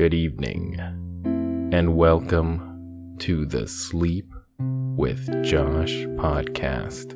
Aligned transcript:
good 0.00 0.14
evening, 0.14 0.80
and 1.74 1.94
welcome 1.94 3.14
to 3.18 3.44
the 3.44 3.68
Sleep 3.68 4.32
with 4.96 5.28
Josh 5.44 5.92
podcast. 6.16 7.12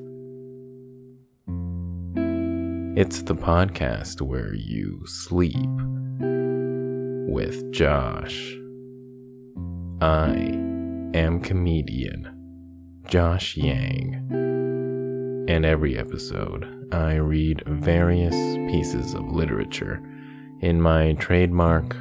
It's 2.94 3.22
the 3.22 3.36
podcast 3.36 4.21
where 4.21 4.53
you 4.53 5.00
sleep 5.06 5.56
with 7.26 7.72
Josh. 7.72 8.54
I 10.03 10.35
am 11.14 11.40
comedian 11.42 13.01
Josh 13.08 13.56
Yang. 13.56 14.12
In 15.48 15.64
every 15.64 15.96
episode, 15.96 16.87
I 16.92 17.14
read 17.14 17.62
various 17.66 18.34
pieces 18.70 19.14
of 19.14 19.32
literature 19.32 20.02
in 20.60 20.82
my 20.82 21.14
trademark 21.14 21.96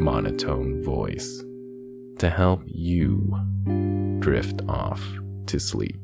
monotone 0.00 0.82
voice 0.82 1.44
to 2.18 2.30
help 2.30 2.62
you 2.64 3.38
drift 4.20 4.62
off 4.66 5.06
to 5.46 5.60
sleep. 5.60 6.00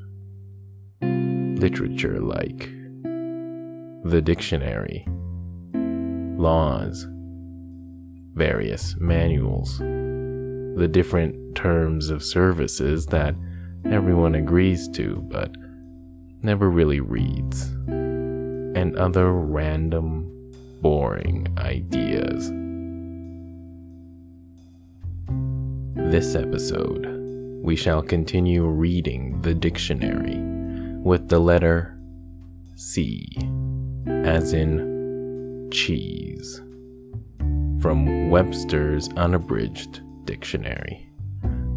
Literature 1.00 2.20
like 2.20 2.70
the 4.04 4.20
dictionary, 4.22 5.06
laws, 6.38 7.06
various 8.34 8.94
manuals, 8.98 9.78
the 9.78 10.88
different 10.90 11.56
terms 11.56 12.10
of 12.10 12.22
services 12.22 13.06
that 13.06 13.34
everyone 13.86 14.34
agrees 14.34 14.88
to 14.90 15.26
but 15.30 15.50
never 16.42 16.68
really 16.68 17.00
reads, 17.00 17.62
and 17.88 18.94
other 18.96 19.32
random, 19.32 20.52
boring 20.82 21.48
ideas. 21.58 22.52
This 26.16 26.34
episode, 26.34 27.04
we 27.62 27.76
shall 27.76 28.00
continue 28.00 28.64
reading 28.64 29.38
the 29.42 29.52
dictionary 29.52 30.38
with 31.02 31.28
the 31.28 31.38
letter 31.38 32.00
C, 32.74 33.28
as 34.06 34.54
in 34.54 35.68
cheese, 35.70 36.62
from 37.82 38.30
Webster's 38.30 39.10
Unabridged 39.18 40.00
Dictionary, 40.24 41.06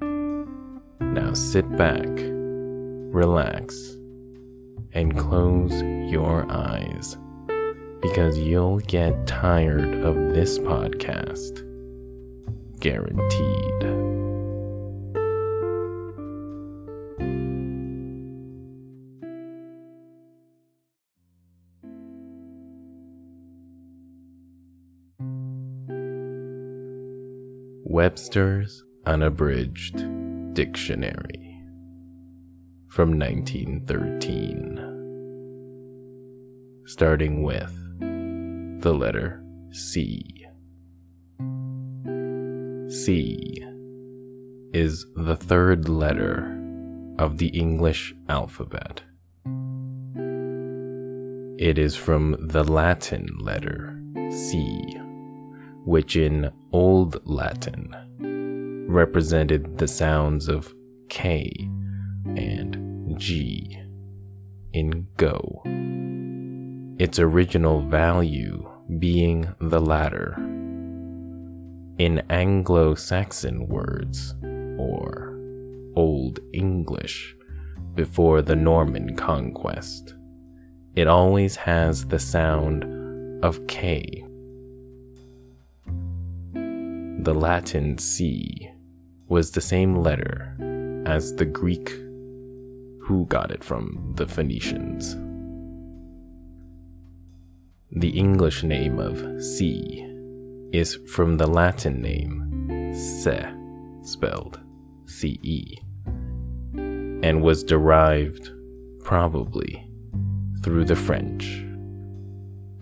Now 1.01 1.33
sit 1.33 1.69
back, 1.77 2.07
relax, 2.07 3.97
and 4.97 5.15
close 5.19 5.83
your 6.11 6.51
eyes 6.51 7.19
because 8.01 8.39
you'll 8.39 8.79
get 8.79 9.27
tired 9.27 9.95
of 10.03 10.15
this 10.33 10.59
podcast. 10.59 11.63
Guaranteed. 12.81 14.07
Webster's 27.85 28.83
Unabridged 29.05 30.05
Dictionary 30.55 31.47
from 32.89 33.19
1913. 33.19 34.86
Starting 36.97 37.43
with 37.43 37.71
the 38.81 38.95
letter 38.95 39.45
C. 39.71 40.25
C 42.89 43.63
is 44.73 45.05
the 45.15 45.37
third 45.37 45.91
letter 45.91 46.59
of 47.19 47.37
the 47.37 47.49
English 47.49 48.15
alphabet. 48.31 49.03
It 51.59 51.77
is 51.77 51.97
from 51.97 52.35
the 52.41 52.65
Latin 52.65 53.29
letter 53.41 54.01
C, 54.31 54.81
which 55.85 56.17
in 56.17 56.51
Old 56.73 57.21
Latin 57.27 58.87
represented 58.89 59.77
the 59.77 59.89
sounds 59.89 60.49
of 60.49 60.73
K 61.11 61.53
and 62.25 63.19
G 63.19 63.83
in 64.73 65.09
Go. 65.19 65.56
Its 66.99 67.19
original 67.19 67.83
value 67.83 68.67
being 68.99 69.53
the 69.61 69.81
latter. 69.81 70.35
In 71.99 72.23
Anglo 72.31 72.95
Saxon 72.95 73.69
words, 73.69 74.35
or 74.79 75.39
Old 75.95 76.41
English, 76.55 77.37
before 77.95 78.41
the 78.41 78.57
Norman 78.57 79.15
conquest, 79.15 80.15
it 80.95 81.07
always 81.07 81.57
has 81.57 82.07
the 82.07 82.19
sound 82.19 82.85
of 83.45 83.67
K. 83.67 84.25
The 86.55 87.35
Latin 87.35 87.99
C 87.99 88.71
was 89.29 89.51
the 89.51 89.61
same 89.61 89.97
letter 89.97 90.57
as 91.05 91.35
the 91.35 91.45
Greek 91.45 91.91
who 93.03 93.27
got 93.27 93.51
it 93.51 93.63
from 93.63 94.15
the 94.17 94.27
Phoenicians. 94.27 95.17
The 97.99 98.11
English 98.11 98.63
name 98.63 98.99
of 98.99 99.43
C 99.43 100.07
is 100.71 100.99
from 101.09 101.39
the 101.39 101.47
Latin 101.47 102.03
name 102.03 102.93
Se, 102.95 103.43
spelled 104.03 104.61
C 105.07 105.41
E, 105.43 105.79
and 106.75 107.41
was 107.41 107.65
derived, 107.65 108.51
probably, 109.03 109.91
through 110.63 110.85
the 110.85 110.95
French. 110.95 111.65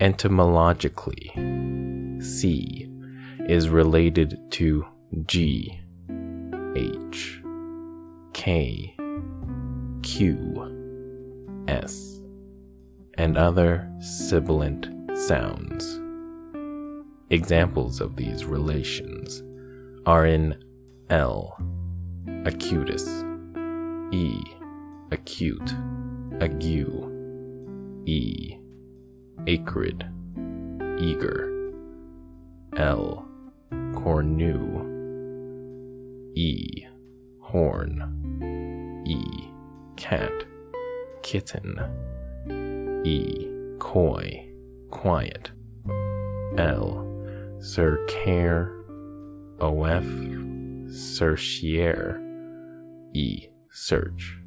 Etymologically, 0.00 1.30
C 2.20 2.90
is 3.48 3.68
related 3.68 4.36
to 4.50 4.84
G, 5.26 5.80
H, 6.74 7.40
K, 8.32 8.96
Q, 10.02 11.64
S, 11.68 12.20
and 13.16 13.38
other 13.38 13.88
sibilant 14.00 14.88
sounds. 15.14 16.00
Examples 17.30 18.00
of 18.00 18.16
these 18.16 18.44
relations 18.44 19.42
are 20.06 20.26
in 20.26 20.62
L, 21.10 21.56
acutus, 22.26 23.06
E, 24.12 24.40
acute, 25.10 25.74
ague, 26.40 26.62
E, 28.06 28.58
acrid, 29.46 30.04
eager, 30.98 31.72
L, 32.76 33.26
cornu, 33.94 34.92
E, 36.34 36.86
horn, 37.40 39.02
E, 39.06 39.22
cat, 39.96 40.32
kitten, 41.22 41.78
E, 43.06 43.48
coy, 43.78 44.43
quiet, 44.94 45.50
L, 46.56 47.06
Sir 47.58 48.02
Care, 48.08 48.72
OF, 49.60 50.04
cerchier, 50.86 52.18
E, 53.12 53.48
search. 53.70 54.38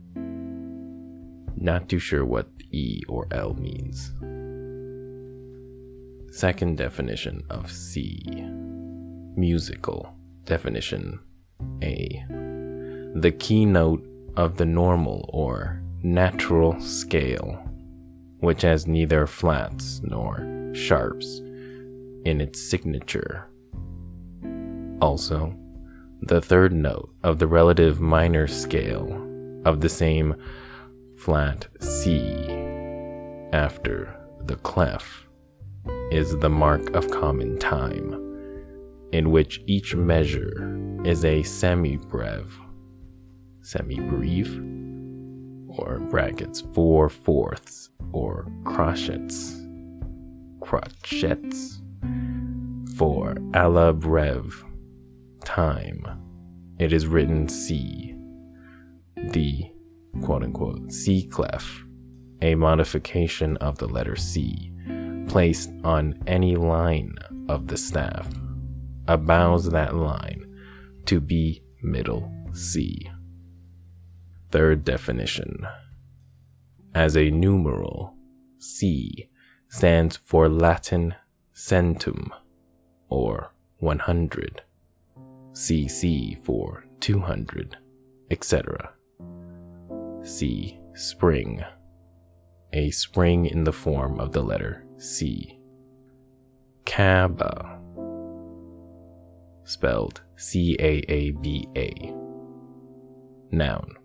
Not 1.60 1.90
too 1.90 2.00
sure 2.00 2.26
what 2.26 2.48
E 2.72 3.02
or 3.08 3.28
L 3.32 3.54
means. 3.54 4.14
Second 6.36 6.78
definition 6.78 7.44
of 7.50 7.72
C. 7.72 8.20
Musical 9.36 10.14
definition 10.46 11.20
A. 11.84 12.24
The 13.16 13.36
keynote 13.38 14.04
of 14.36 14.58
the 14.58 14.66
normal 14.66 15.30
or 15.34 15.82
natural 16.04 16.80
scale, 16.80 17.67
which 18.40 18.62
has 18.62 18.88
neither 18.88 19.28
flats 19.28 20.02
nor 20.04 20.72
sharps 20.74 21.42
in 22.26 22.42
its 22.42 22.62
signature. 22.62 23.48
Also, 25.02 25.56
the 26.22 26.42
third 26.42 26.74
note 26.74 27.10
of 27.24 27.40
the 27.40 27.48
relative 27.48 28.00
minor 28.00 28.48
scale 28.48 29.24
of 29.66 29.82
the 29.82 29.90
same 29.90 30.36
flat 31.20 31.68
C 31.80 32.46
after 33.54 34.16
the 34.46 34.56
clef 34.58 35.26
is 36.12 36.38
the 36.38 36.50
mark 36.50 36.90
of 36.96 37.10
common 37.12 37.58
time, 37.60 38.14
in 39.12 39.32
which 39.32 39.62
each 39.66 39.96
measure 39.96 41.00
is 41.04 41.24
a 41.24 41.42
semibreve, 41.42 42.52
semibreve, 43.62 44.87
or 45.78 46.00
brackets 46.00 46.62
four 46.74 47.10
fourths, 47.10 47.90
or 48.12 48.48
crotchets, 48.64 49.56
crotchets, 50.60 51.82
for 52.98 53.36
a 53.54 53.70
la 53.70 53.92
breve 53.92 54.64
time. 55.46 56.06
It 56.80 56.94
is 56.94 57.08
written 57.08 57.48
C, 57.48 58.16
the 59.16 59.64
quote 60.22 60.44
unquote 60.44 60.92
C 60.92 61.28
clef, 61.28 61.84
a 62.42 62.56
modification 62.56 63.58
of 63.58 63.78
the 63.78 63.88
letter 63.88 64.16
C, 64.16 64.72
placed 65.28 65.72
on 65.84 66.22
any 66.28 66.56
line 66.56 67.16
of 67.50 67.68
the 67.68 67.78
staff, 67.78 68.30
abows 69.08 69.70
that 69.70 69.96
line 69.96 70.44
to 71.06 71.20
be 71.20 71.62
middle 71.82 72.32
C. 72.54 73.10
Third 74.52 74.86
definition. 74.86 75.68
As 76.96 77.16
a 77.18 77.30
numeral, 77.30 78.16
C 78.60 79.30
stands 79.68 80.18
for 80.18 80.48
Latin 80.48 81.16
centum, 81.54 82.30
or 83.10 83.54
100, 83.80 84.62
CC 85.52 86.44
for 86.44 86.86
200, 87.00 87.78
etc. 88.32 88.94
C. 90.24 90.80
Spring. 90.94 91.64
A 92.74 92.92
spring 92.92 93.46
in 93.46 93.64
the 93.64 93.74
form 93.74 94.20
of 94.20 94.32
the 94.32 94.42
letter 94.42 94.86
C. 94.98 95.60
Kaaba. 96.86 97.80
Spelled 99.64 100.22
C 100.36 100.76
A 100.80 101.04
A 101.08 101.32
B 101.32 101.68
A. 101.76 102.14
Noun. 103.52 103.98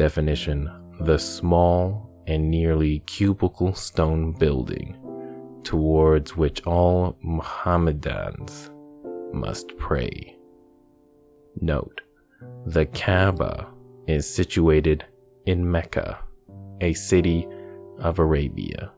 Definition 0.00 0.70
The 1.00 1.18
small 1.18 2.10
and 2.26 2.50
nearly 2.50 3.00
cubical 3.00 3.74
stone 3.74 4.32
building 4.32 4.96
towards 5.62 6.34
which 6.34 6.66
all 6.66 7.18
Mohammedans 7.20 8.70
must 9.34 9.76
pray. 9.76 10.38
Note 11.60 12.00
The 12.64 12.86
Kaaba 12.86 13.68
is 14.06 14.26
situated 14.26 15.04
in 15.44 15.70
Mecca, 15.70 16.20
a 16.80 16.94
city 16.94 17.46
of 17.98 18.18
Arabia, 18.18 18.92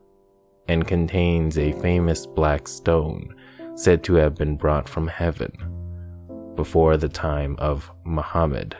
and 0.69 0.87
contains 0.87 1.57
a 1.57 1.73
famous 1.81 2.25
black 2.25 2.65
stone 2.65 3.35
said 3.75 4.05
to 4.05 4.13
have 4.13 4.35
been 4.35 4.55
brought 4.55 4.87
from 4.87 5.09
heaven 5.09 5.51
before 6.55 6.95
the 6.95 7.09
time 7.09 7.57
of 7.59 7.91
Muhammad. 8.05 8.77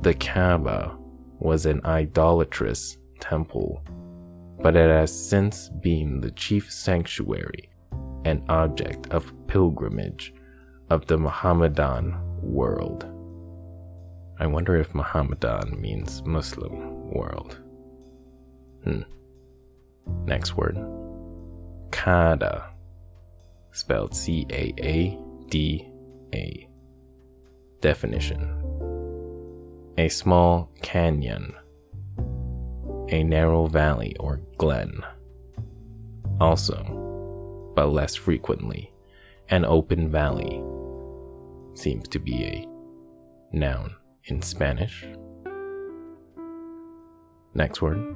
The 0.00 0.14
Kaaba 0.14 0.98
was 1.42 1.66
an 1.66 1.80
idolatrous 1.84 2.96
temple, 3.20 3.82
but 4.60 4.76
it 4.76 4.88
has 4.88 5.12
since 5.12 5.68
been 5.68 6.20
the 6.20 6.30
chief 6.30 6.70
sanctuary 6.70 7.68
and 8.24 8.42
object 8.48 9.08
of 9.10 9.32
pilgrimage 9.48 10.32
of 10.90 11.06
the 11.06 11.18
Mohammedan 11.18 12.16
world. 12.40 13.04
I 14.38 14.46
wonder 14.46 14.76
if 14.76 14.94
Mohammedan 14.94 15.80
means 15.80 16.22
Muslim 16.24 17.10
world. 17.10 17.60
Hmm. 18.84 19.02
Next 20.24 20.56
word. 20.56 20.76
Caada, 21.90 22.68
Spelled 23.72 24.14
C 24.14 24.46
A 24.50 24.72
A 24.78 25.18
D 25.48 25.90
A. 26.34 26.68
Definition 27.80 28.61
A 29.98 30.08
small 30.08 30.70
canyon, 30.80 31.54
a 33.08 33.22
narrow 33.22 33.66
valley 33.66 34.16
or 34.18 34.40
glen. 34.56 35.02
Also, 36.40 36.82
but 37.76 37.92
less 37.92 38.14
frequently, 38.14 38.90
an 39.50 39.64
open 39.64 40.10
valley 40.10 40.62
seems 41.74 42.08
to 42.08 42.18
be 42.18 42.44
a 42.44 42.66
noun 43.56 43.94
in 44.24 44.40
Spanish. 44.40 45.06
Next 47.54 47.82
word 47.82 48.14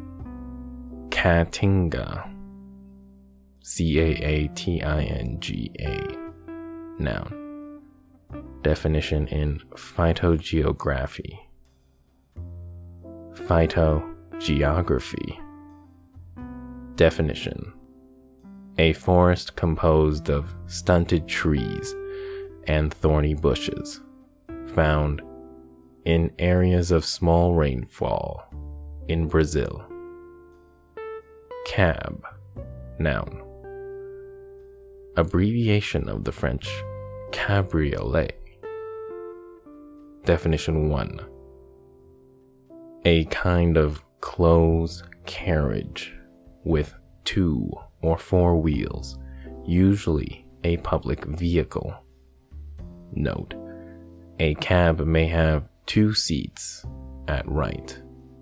Caatinga. 1.11 2.33
C 3.63 3.99
A 3.99 4.07
A 4.25 4.49
T 4.55 4.81
I 4.81 5.03
N 5.03 5.39
G 5.41 5.71
A. 5.81 5.99
Noun. 6.99 7.81
Definition 8.63 9.29
in 9.29 9.61
phytogeography. 9.75 11.46
Phytogeography. 13.37 15.39
Definition 16.97 17.73
A 18.79 18.95
forest 18.95 19.55
composed 19.55 20.31
of 20.31 20.55
stunted 20.67 21.29
trees 21.29 21.95
and 22.65 22.93
thorny 22.93 23.35
bushes, 23.35 24.01
found 24.75 25.23
in 26.05 26.33
areas 26.39 26.91
of 26.91 27.05
small 27.05 27.55
rainfall 27.55 28.43
in 29.07 29.29
Brazil. 29.29 29.85
Cab, 31.67 32.25
noun. 32.99 33.43
Abbreviation 35.17 36.09
of 36.09 36.25
the 36.25 36.33
French 36.33 36.69
cabriolet. 37.33 38.41
Definition 40.25 40.89
1 40.89 41.36
A 43.07 43.25
kind 43.27 43.77
of 43.77 44.03
closed 44.21 45.05
carriage 45.27 46.13
with 46.65 46.93
two 47.23 47.71
or 48.03 48.19
four 48.19 48.57
wheels, 48.57 49.17
usually 49.65 50.45
a 50.65 50.79
public 50.79 51.25
vehicle. 51.25 51.95
Note 53.13 53.55
A 54.41 54.57
cab 54.57 55.07
may 55.07 55.29
have 55.29 55.69
two 55.87 56.15
seats 56.15 56.85
at 57.29 57.49
right 57.49 57.97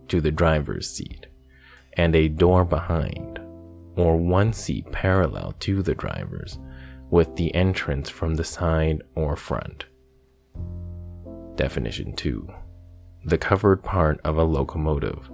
to 0.09 0.23
the 0.23 0.33
driver's 0.33 0.89
seat 0.89 1.27
and 1.99 2.17
a 2.17 2.29
door 2.29 2.65
behind, 2.65 3.39
or 3.97 4.17
one 4.17 4.55
seat 4.55 4.91
parallel 4.91 5.53
to 5.61 5.83
the 5.83 5.95
driver's 5.95 6.59
with 7.11 7.37
the 7.37 7.55
entrance 7.55 8.09
from 8.09 8.37
the 8.37 8.45
side 8.45 9.03
or 9.15 9.37
front. 9.37 9.85
Definition 11.55 12.17
2 12.17 12.49
The 13.27 13.39
covered 13.39 13.83
part 13.83 14.21
of 14.23 14.37
a 14.37 14.45
locomotive 14.45 15.31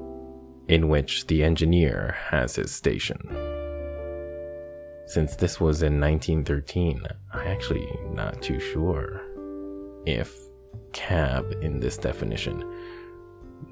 in 0.69 0.89
which 0.89 1.27
the 1.27 1.43
engineer 1.43 2.17
has 2.29 2.55
his 2.55 2.71
station. 2.71 3.19
Since 5.07 5.35
this 5.35 5.59
was 5.59 5.83
in 5.83 6.01
1913, 6.01 7.03
I'm 7.33 7.47
actually 7.49 7.89
not 8.13 8.41
too 8.41 8.61
sure 8.61 9.23
if 10.07 10.33
cab 10.93 11.53
in 11.63 11.81
this 11.81 11.99
definition 11.99 12.63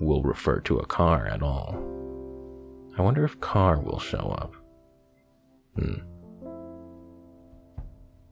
will 0.00 0.22
refer 0.25 0.58
to 0.62 0.78
a 0.78 0.87
car 0.87 1.28
at 1.28 1.40
all. 1.40 1.76
I 2.98 3.02
wonder 3.02 3.25
if 3.25 3.38
car 3.38 3.78
will 3.78 4.00
show 4.00 4.34
up. 4.37 4.56
Hmm. 5.78 6.00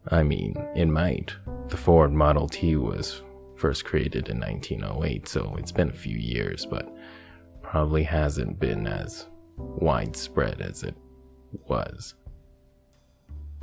I 0.08 0.24
mean, 0.24 0.56
it 0.74 0.86
might. 0.86 1.32
The 1.68 1.76
Ford 1.76 2.12
Model 2.12 2.48
T 2.48 2.74
was 2.74 3.22
first 3.56 3.84
created 3.84 4.28
in 4.28 4.40
1908, 4.40 5.28
so 5.28 5.56
it's 5.58 5.72
been 5.72 5.90
a 5.90 5.94
few 5.94 6.16
years, 6.16 6.66
but 6.66 6.94
probably 7.62 8.02
hasn't 8.04 8.58
been 8.58 8.86
as 8.86 9.26
widespread 9.56 10.60
as 10.60 10.82
it 10.82 10.96
was. 11.66 12.14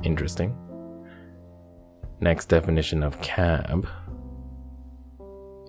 Interesting. 0.02 0.56
Next 2.20 2.46
definition 2.46 3.02
of 3.02 3.20
cab 3.20 3.86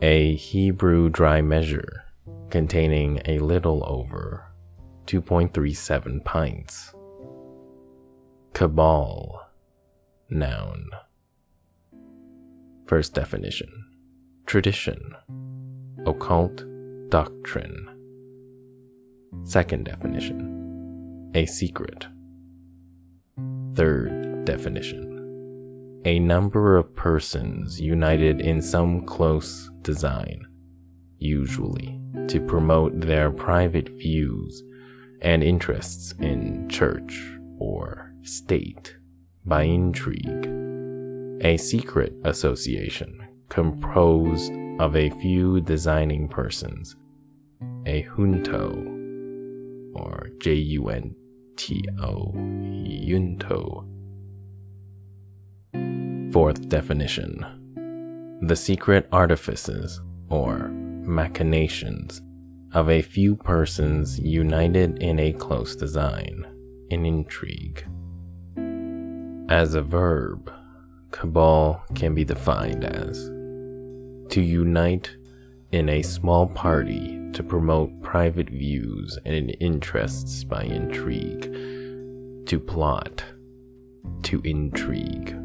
a 0.02 0.36
Hebrew 0.36 1.10
dry 1.10 1.42
measure 1.42 2.04
containing 2.50 3.22
a 3.26 3.40
little 3.40 3.84
over 3.88 4.46
2.37 5.08 6.24
pints. 6.26 6.94
Cabal, 8.54 9.48
noun. 10.30 10.90
First 12.88 13.14
definition 13.14 13.95
tradition, 14.46 15.16
occult 16.06 16.64
doctrine. 17.10 17.90
Second 19.44 19.86
definition, 19.86 21.32
a 21.34 21.46
secret. 21.46 22.06
Third 23.76 24.46
definition, 24.46 26.02
a 26.06 26.20
number 26.20 26.78
of 26.78 26.96
persons 26.96 27.82
united 27.82 28.40
in 28.40 28.62
some 28.62 29.06
close 29.06 29.72
design, 29.82 30.46
usually 31.18 32.00
to 32.28 32.40
promote 32.40 33.02
their 33.02 33.32
private 33.32 33.90
views 33.90 34.64
and 35.22 35.44
interests 35.44 36.14
in 36.20 36.70
church 36.70 37.20
or 37.58 38.14
state 38.22 38.96
by 39.44 39.64
intrigue. 39.64 40.48
A 41.42 41.58
secret 41.58 42.14
association 42.24 43.25
composed 43.50 44.52
of 44.80 44.96
a 44.96 45.10
few 45.22 45.62
designing 45.62 46.28
persons, 46.28 46.96
a 47.86 48.02
junto 48.16 48.72
or 49.96 50.30
J 50.40 50.54
U 50.54 50.90
N 50.90 51.16
T 51.56 51.84
O, 52.02 52.34
junto 53.08 53.86
Fourth 56.32 56.68
definition 56.68 57.62
the 58.42 58.56
secret 58.56 59.08
artifices 59.12 60.02
or 60.30 60.70
machinations 60.70 62.22
of 62.74 62.90
a 62.90 63.02
few 63.02 63.36
persons 63.36 64.20
united 64.20 65.02
in 65.02 65.20
a 65.20 65.32
close 65.34 65.76
design, 65.76 66.46
an 66.92 67.06
intrigue. 67.06 67.88
As 69.50 69.74
a 69.74 69.82
verb, 69.82 70.52
cabal 71.16 71.82
can 71.94 72.14
be 72.14 72.26
defined 72.26 72.84
as 72.84 73.18
to 74.28 74.42
unite 74.42 75.16
in 75.72 75.88
a 75.88 76.02
small 76.02 76.46
party 76.46 77.32
to 77.32 77.42
promote 77.42 78.02
private 78.02 78.50
views 78.50 79.18
and 79.26 79.56
interests 79.62 80.44
by 80.44 80.64
intrigue, 80.64 81.44
to 82.46 82.60
plot, 82.60 83.24
to 84.24 84.42
intrigue. 84.44 85.38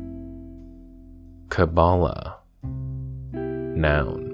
Kabbalah. 1.51 2.39
Noun. 3.33 4.27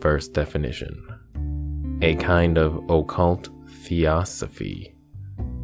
First 0.00 0.34
definition. 0.34 1.98
A 2.00 2.14
kind 2.14 2.58
of 2.58 2.88
occult 2.88 3.48
theosophy 3.68 4.94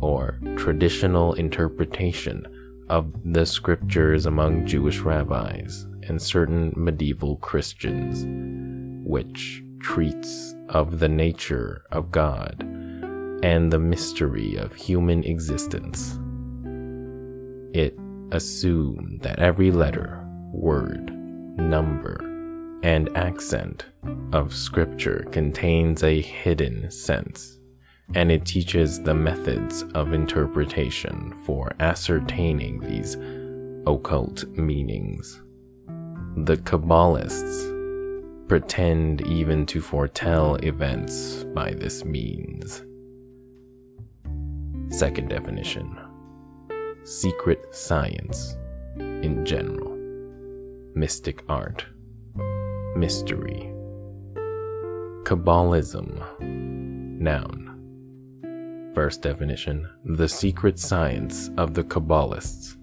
or 0.00 0.40
traditional 0.56 1.34
interpretation 1.34 2.44
of 2.88 3.12
the 3.24 3.46
scriptures 3.46 4.26
among 4.26 4.66
Jewish 4.66 5.00
rabbis 5.00 5.86
and 6.02 6.20
certain 6.20 6.72
medieval 6.76 7.36
Christians, 7.36 8.24
which 9.06 9.62
treats 9.80 10.54
of 10.68 10.98
the 10.98 11.08
nature 11.08 11.84
of 11.92 12.10
God 12.10 12.62
and 13.42 13.72
the 13.72 13.78
mystery 13.78 14.56
of 14.56 14.74
human 14.74 15.24
existence. 15.24 16.18
It 17.74 17.98
assumed 18.32 19.20
that 19.22 19.38
every 19.38 19.70
letter 19.70 20.24
word, 20.52 21.10
number, 21.58 22.18
and 22.82 23.14
accent 23.16 23.86
of 24.32 24.54
Scripture 24.54 25.26
contains 25.30 26.02
a 26.02 26.20
hidden 26.20 26.90
sense, 26.90 27.58
and 28.12 28.30
it 28.30 28.44
teaches 28.44 29.02
the 29.02 29.14
methods 29.14 29.82
of 29.94 30.12
interpretation 30.12 31.34
for 31.44 31.72
ascertaining 31.80 32.80
these 32.80 33.16
occult 33.86 34.44
meanings. 34.48 35.40
The 36.36 36.56
Kabbalists 36.56 37.70
pretend 38.48 39.22
even 39.22 39.64
to 39.66 39.80
foretell 39.80 40.56
events 40.56 41.44
by 41.54 41.72
this 41.72 42.04
means. 42.04 42.82
Second 44.88 45.30
definition 45.30 45.98
secret 47.04 47.74
science 47.74 48.56
in 48.96 49.44
general 49.44 49.94
mystic 50.94 51.42
art, 51.48 51.84
mystery, 52.96 53.70
Kabbalism, 55.24 56.22
noun. 57.20 57.63
First 58.94 59.22
definition 59.22 59.88
the 60.04 60.28
secret 60.28 60.78
science 60.78 61.50
of 61.56 61.74
the 61.74 61.82
Kabbalists. 61.82 62.76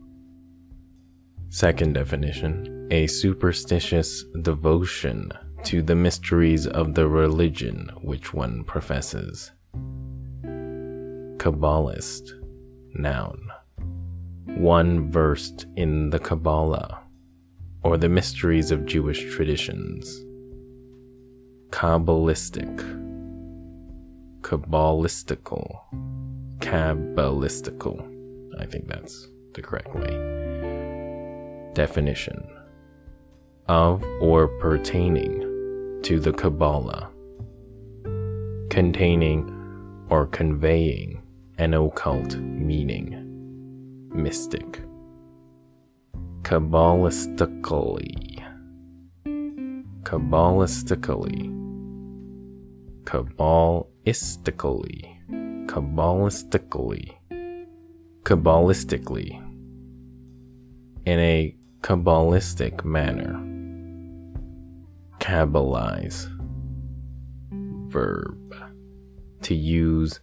Second 1.49 1.93
definition 1.93 2.87
a 2.91 3.07
superstitious 3.07 4.25
devotion 4.41 5.31
to 5.63 5.81
the 5.81 5.95
mysteries 5.95 6.67
of 6.67 6.95
the 6.95 7.07
religion 7.07 7.89
which 8.01 8.33
one 8.33 8.65
professes. 8.65 9.51
Kabbalist, 11.37 12.31
noun. 12.93 13.39
One 14.45 15.09
versed 15.09 15.65
in 15.77 16.09
the 16.09 16.19
Kabbalah 16.19 17.03
or 17.83 17.97
the 17.97 18.09
mysteries 18.09 18.71
of 18.71 18.85
Jewish 18.85 19.33
traditions. 19.33 20.25
Kabbalistic, 21.69 22.79
Kabbalistical, 24.41 25.79
Kabbalistical. 26.59 28.07
I 28.59 28.65
think 28.65 28.87
that's 28.87 29.27
the 29.53 29.61
correct 29.61 29.93
way. 29.95 31.71
Definition 31.73 32.43
of 33.67 34.03
or 34.19 34.47
pertaining 34.59 36.01
to 36.03 36.19
the 36.19 36.33
Kabbalah, 36.33 37.09
containing 38.69 39.49
or 40.09 40.25
conveying 40.25 41.21
an 41.57 41.73
occult 41.73 42.35
meaning, 42.37 43.15
mystic. 44.13 44.81
Kabbalistically. 46.41 48.43
Kabbalistically. 50.03 51.57
Kabbalistically. 54.05 55.17
Kabbalistically. 55.67 57.15
Kabbalistically. 58.23 59.47
In 61.05 61.19
a 61.19 61.55
Kabbalistic 61.81 62.85
manner. 62.85 63.33
Kabbalize. 65.19 66.27
Verb. 67.89 68.55
To 69.41 69.55
use 69.55 70.19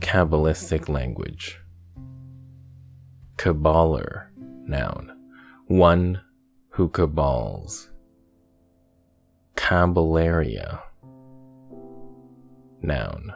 Kabbalistic 0.00 0.88
language. 0.88 1.60
Kabbaler. 3.36 4.26
Noun 4.66 5.18
one 5.68 6.20
who 6.70 6.88
cabals. 6.88 7.90
Caballaria. 9.54 10.80
Noun. 12.82 13.32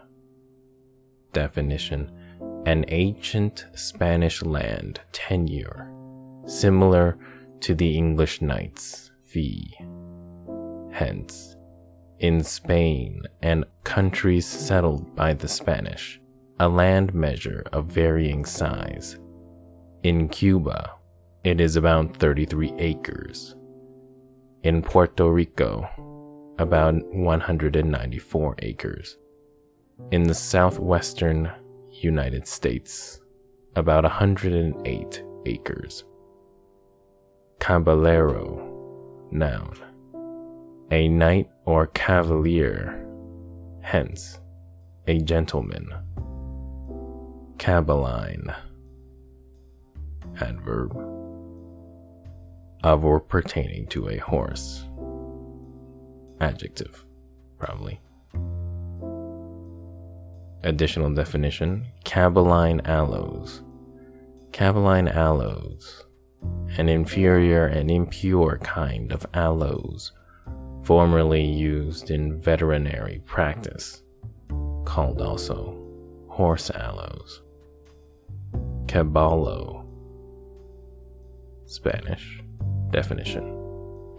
Definition 1.33 2.11
An 2.67 2.85
ancient 2.89 3.67
Spanish 3.75 4.43
land 4.43 5.01
tenure, 5.13 5.93
similar 6.47 7.19
to 7.61 7.75
the 7.75 7.97
English 7.97 8.43
knights' 8.43 9.11
fee. 9.27 9.75
Hence, 10.91 11.57
in 12.19 12.43
Spain 12.45 13.23
and 13.43 13.65
countries 13.83 14.47
settled 14.47 15.17
by 15.17 15.35
the 15.35 15.49
Spanish, 15.49 16.21
a 16.61 16.69
land 16.69 17.13
measure 17.15 17.65
of 17.73 17.87
varying 17.87 18.45
size. 18.45 19.19
In 20.03 20.29
Cuba, 20.29 20.93
it 21.43 21.61
is 21.61 21.75
about 21.77 22.17
33 22.19 22.75
acres. 22.79 23.57
In 24.63 24.83
Puerto 24.83 25.29
Rico, 25.29 25.89
about 26.59 26.95
194 27.13 28.55
acres. 28.61 29.17
In 30.11 30.25
the 30.25 30.35
southwestern 30.35 31.51
United 31.91 32.47
States, 32.47 33.21
about 33.77 34.05
108 34.05 35.25
acres. 35.47 36.05
Caballero, 37.61 39.27
noun. 39.31 39.77
A 40.91 41.09
knight 41.09 41.49
or 41.65 41.87
cavalier, 41.87 43.07
hence, 43.81 44.39
a 45.07 45.19
gentleman. 45.21 45.89
Cabaline, 47.59 48.55
adverb 50.41 50.97
of 52.85 53.05
or 53.05 53.21
pertaining 53.21 53.87
to 53.87 54.09
a 54.09 54.19
horse. 54.19 54.85
Adjective, 56.41 57.05
probably. 57.59 58.01
Additional 60.65 61.13
definition 61.13 61.87
Cabaline 62.05 62.81
aloes. 62.85 63.63
Cabaline 64.53 65.09
aloes, 65.09 66.05
an 66.79 66.89
inferior 66.89 67.67
and 67.67 67.91
impure 67.91 68.59
kind 68.63 69.11
of 69.13 69.27
aloes, 69.35 70.13
formerly 70.85 71.45
used 71.45 72.11
in 72.11 72.41
veterinary 72.41 73.23
practice, 73.27 74.03
called 74.85 75.21
also 75.21 75.79
horse 76.29 76.71
aloes. 76.71 77.43
Caballo, 78.87 79.85
Spanish 81.67 82.43
definition, 82.91 83.59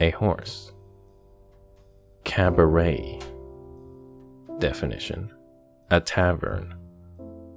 a 0.01 0.09
horse. 0.11 0.73
Cabaret, 2.23 3.19
definition, 4.59 5.32
a 5.93 6.01
tavern, 6.01 6.73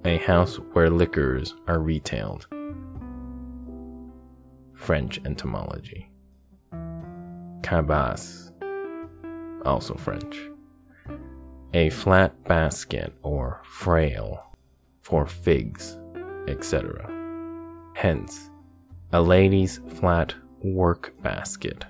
a 0.04 0.18
house 0.18 0.56
where 0.74 0.90
liquors 0.90 1.54
are 1.66 1.80
retailed. 1.80 2.46
French 4.74 5.18
etymology. 5.24 6.10
Cabasse, 7.62 8.52
also 9.64 9.94
French. 9.94 10.38
A 11.72 11.88
flat 11.88 12.44
basket 12.44 13.14
or 13.22 13.62
frail 13.64 14.54
for 15.00 15.26
figs, 15.26 15.96
etc. 16.46 17.10
Hence, 17.94 18.50
a 19.14 19.22
lady's 19.22 19.80
flat 19.94 20.34
work 20.62 21.14
basket, 21.22 21.86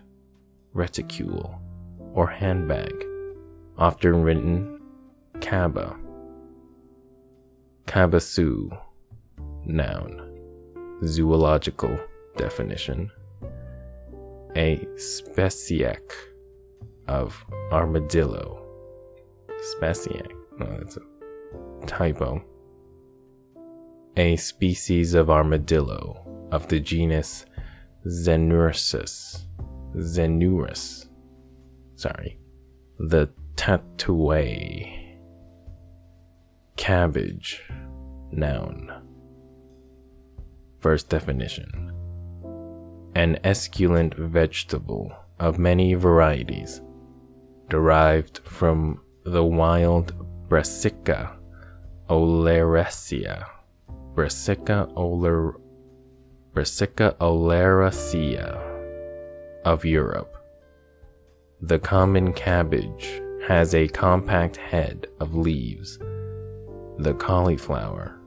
reticule, 0.74 1.60
or 2.14 2.28
handbag, 2.28 2.94
often 3.76 4.22
written 4.22 4.80
Kaba. 5.40 6.05
Cabassou, 7.86 8.76
noun, 9.64 11.00
zoological 11.04 11.98
definition, 12.36 13.10
a 14.56 14.78
speciec 14.96 16.00
of 17.08 17.44
armadillo. 17.72 18.62
Speciec, 19.74 20.30
no, 20.58 20.66
that's 20.78 20.96
a 20.96 21.86
typo. 21.86 22.42
A 24.16 24.36
species 24.36 25.14
of 25.14 25.30
armadillo 25.30 26.48
of 26.50 26.68
the 26.68 26.80
genus 26.80 27.44
Zenursus. 28.06 29.46
Xenurus. 29.96 31.08
Sorry. 31.96 32.38
The 32.98 33.30
Tatoué. 33.56 34.95
Cabbage. 36.76 37.62
Noun. 38.30 38.92
First 40.78 41.08
definition. 41.08 41.90
An 43.14 43.38
esculent 43.44 44.14
vegetable 44.14 45.10
of 45.40 45.58
many 45.58 45.94
varieties, 45.94 46.82
derived 47.70 48.38
from 48.44 49.00
the 49.24 49.42
wild 49.42 50.12
Brassica 50.48 51.36
oleracea. 52.10 53.46
Brassica 54.14 54.88
oler 54.96 55.54
Brassica 56.52 57.16
oleracea 57.20 58.54
of 59.64 59.84
Europe. 59.84 60.36
The 61.62 61.78
common 61.78 62.34
cabbage 62.34 63.22
has 63.48 63.74
a 63.74 63.88
compact 63.88 64.56
head 64.56 65.06
of 65.20 65.34
leaves. 65.34 65.98
The 66.98 67.14
cauliflower, 67.14 68.20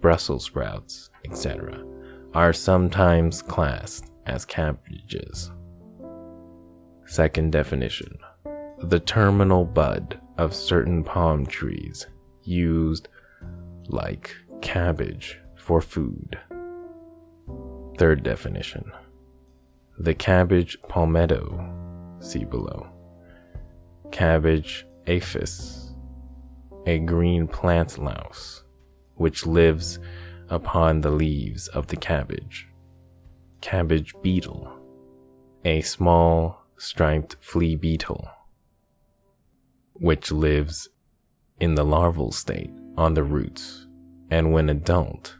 Brussels 0.00 0.44
sprouts, 0.44 1.10
etc., 1.24 1.84
are 2.34 2.52
sometimes 2.52 3.42
classed 3.42 4.10
as 4.26 4.44
cabbages. 4.44 5.50
Second 7.06 7.52
definition 7.52 8.18
the 8.82 9.00
terminal 9.00 9.64
bud 9.64 10.18
of 10.38 10.54
certain 10.54 11.04
palm 11.04 11.44
trees 11.44 12.06
used 12.44 13.08
like 13.88 14.34
cabbage 14.62 15.38
for 15.56 15.80
food. 15.82 16.38
Third 17.98 18.22
definition 18.22 18.90
the 19.98 20.14
cabbage 20.14 20.78
palmetto, 20.88 22.16
see 22.20 22.44
below. 22.44 22.86
Cabbage 24.10 24.86
aphis, 25.06 25.79
a 26.86 26.98
green 26.98 27.46
plant 27.46 27.98
louse, 27.98 28.64
which 29.16 29.46
lives 29.46 29.98
upon 30.48 31.00
the 31.00 31.10
leaves 31.10 31.68
of 31.68 31.86
the 31.88 31.96
cabbage. 31.96 32.66
Cabbage 33.60 34.14
beetle, 34.22 34.70
a 35.64 35.80
small 35.82 36.64
striped 36.76 37.36
flea 37.40 37.76
beetle, 37.76 38.28
which 39.94 40.32
lives 40.32 40.88
in 41.60 41.74
the 41.74 41.84
larval 41.84 42.32
state 42.32 42.70
on 42.96 43.14
the 43.14 43.22
roots 43.22 43.86
and 44.30 44.52
when 44.52 44.68
adult 44.70 45.36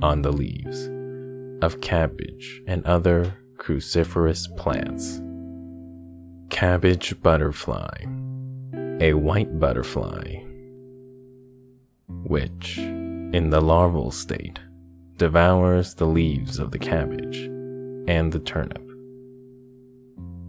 on 0.00 0.22
the 0.22 0.32
leaves 0.32 0.88
of 1.62 1.80
cabbage 1.80 2.62
and 2.66 2.84
other 2.86 3.36
cruciferous 3.58 4.46
plants. 4.56 5.20
Cabbage 6.50 7.20
butterfly, 7.22 7.90
a 9.00 9.12
white 9.12 9.58
butterfly, 9.58 10.42
which, 12.08 12.78
in 12.78 13.50
the 13.50 13.60
larval 13.60 14.10
state, 14.10 14.58
devours 15.16 15.94
the 15.94 16.06
leaves 16.06 16.58
of 16.58 16.70
the 16.70 16.78
cabbage 16.78 17.38
and 18.08 18.32
the 18.32 18.38
turnip. 18.38 18.82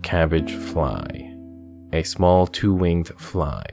Cabbage 0.01 0.53
fly, 0.53 1.35
a 1.91 2.03
small 2.03 2.47
two 2.47 2.73
winged 2.73 3.09
fly 3.19 3.63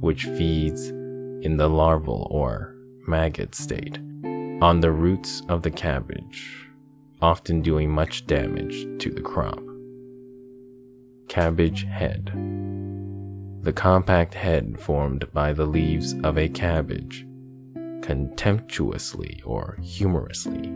which 0.00 0.24
feeds 0.24 0.88
in 0.88 1.56
the 1.56 1.68
larval 1.68 2.26
or 2.30 2.74
maggot 3.06 3.54
state 3.54 3.98
on 4.62 4.80
the 4.80 4.90
roots 4.90 5.42
of 5.48 5.62
the 5.62 5.70
cabbage, 5.70 6.68
often 7.22 7.62
doing 7.62 7.90
much 7.90 8.26
damage 8.26 8.86
to 8.98 9.10
the 9.10 9.22
crop. 9.22 9.62
Cabbage 11.28 11.84
head. 11.84 12.30
The 13.62 13.72
compact 13.72 14.34
head 14.34 14.78
formed 14.78 15.32
by 15.32 15.52
the 15.52 15.66
leaves 15.66 16.14
of 16.24 16.36
a 16.36 16.48
cabbage, 16.48 17.26
contemptuously 18.10 19.40
or 19.44 19.78
humorously, 19.80 20.66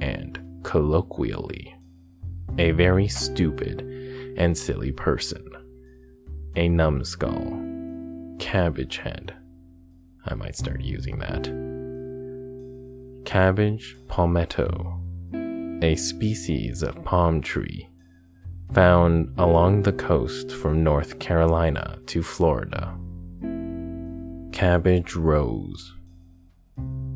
and 0.00 0.40
colloquially, 0.62 1.76
a 2.56 2.70
very 2.70 3.06
stupid 3.06 3.82
and 4.38 4.56
silly 4.56 4.90
person. 4.90 5.44
A 6.56 6.70
numbskull. 6.70 7.60
Cabbage 8.38 8.96
head. 8.96 9.34
I 10.24 10.32
might 10.32 10.56
start 10.56 10.80
using 10.80 11.18
that. 11.18 11.44
Cabbage 13.26 13.98
palmetto 14.08 14.96
a 15.82 15.96
species 15.96 16.82
of 16.82 17.04
palm 17.04 17.42
tree 17.42 17.90
found 18.72 19.34
along 19.38 19.82
the 19.82 19.92
coast 19.92 20.50
from 20.50 20.82
North 20.82 21.18
Carolina 21.18 21.98
to 22.06 22.22
Florida. 22.22 22.96
Cabbage 24.52 25.14
rose, 25.14 25.94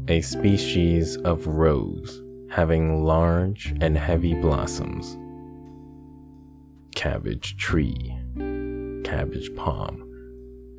a 0.09 0.21
species 0.21 1.17
of 1.19 1.47
rose 1.47 2.23
having 2.51 3.05
large 3.05 3.75
and 3.81 3.97
heavy 3.97 4.35
blossoms. 4.35 5.17
Cabbage 6.95 7.57
tree, 7.57 8.15
cabbage 9.03 9.55
palm, 9.57 10.09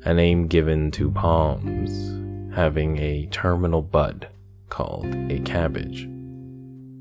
a 0.04 0.14
name 0.14 0.46
given 0.46 0.90
to 0.92 1.10
palms 1.10 2.54
having 2.54 2.96
a 2.98 3.26
terminal 3.26 3.82
bud 3.82 4.28
called 4.68 5.12
a 5.30 5.40
cabbage 5.40 6.08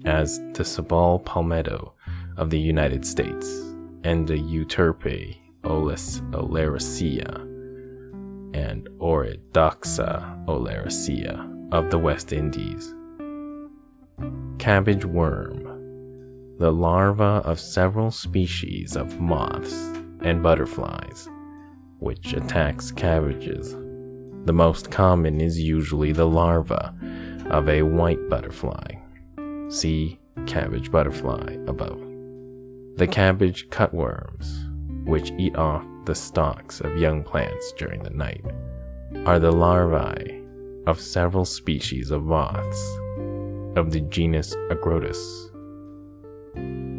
as 0.06 0.40
the 0.54 0.64
Sabal 0.64 1.24
palmetto 1.24 1.94
of 2.38 2.50
the 2.50 2.60
United 2.60 3.06
States 3.06 3.48
and 4.04 4.28
the 4.28 4.38
Euterpe 4.38 5.38
olis 5.64 6.22
oleracea 6.32 7.42
and 8.54 8.88
Oreodoxa 9.00 10.46
oleracea 10.46 11.55
of 11.76 11.92
the 11.92 12.00
West 12.00 12.32
Indies. 12.32 12.96
Cabbage 14.60 15.04
worm, 15.04 15.64
the 16.58 16.72
larva 16.72 17.42
of 17.44 17.60
several 17.60 18.12
species 18.12 18.96
of 18.96 19.20
moths 19.20 19.74
and 20.22 20.42
butterflies, 20.42 21.28
which 22.00 22.32
attacks 22.32 22.92
cabbages. 22.92 23.74
The 24.46 24.54
most 24.54 24.90
common 24.90 25.42
is 25.42 25.60
usually 25.60 26.14
the 26.14 26.28
larva 26.28 26.96
of 27.50 27.68
a 27.68 27.82
white 27.82 28.30
butterfly 28.30 28.96
See 29.70 30.20
cabbage 30.46 30.92
butterfly 30.92 31.58
above. 31.68 32.00
The 32.96 33.08
cabbage 33.08 33.68
cutworms, 33.70 34.48
which 35.06 35.32
eat 35.38 35.58
off 35.58 35.86
the 36.06 36.16
stalks 36.16 36.80
of 36.80 36.98
young 36.98 37.24
plants 37.24 37.74
during 37.78 38.04
the 38.04 38.12
night, 38.12 38.46
are 39.26 39.40
the 39.40 39.52
larvae 39.52 40.45
of 40.88 41.00
several 41.00 41.46
species 41.46 42.12
of 42.12 42.24
moths 42.24 42.98
of 43.76 43.92
the 43.92 44.02
genus 44.02 44.56
Agrotis. 44.70 45.52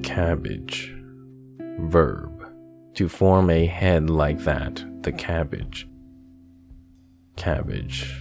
Cabbage, 0.02 0.94
verb, 1.80 2.52
To 2.94 3.08
form 3.08 3.50
a 3.50 3.66
head 3.66 4.08
like 4.10 4.38
that, 4.44 4.84
the 5.02 5.12
cabbage. 5.12 5.88
Cabbage. 7.36 8.14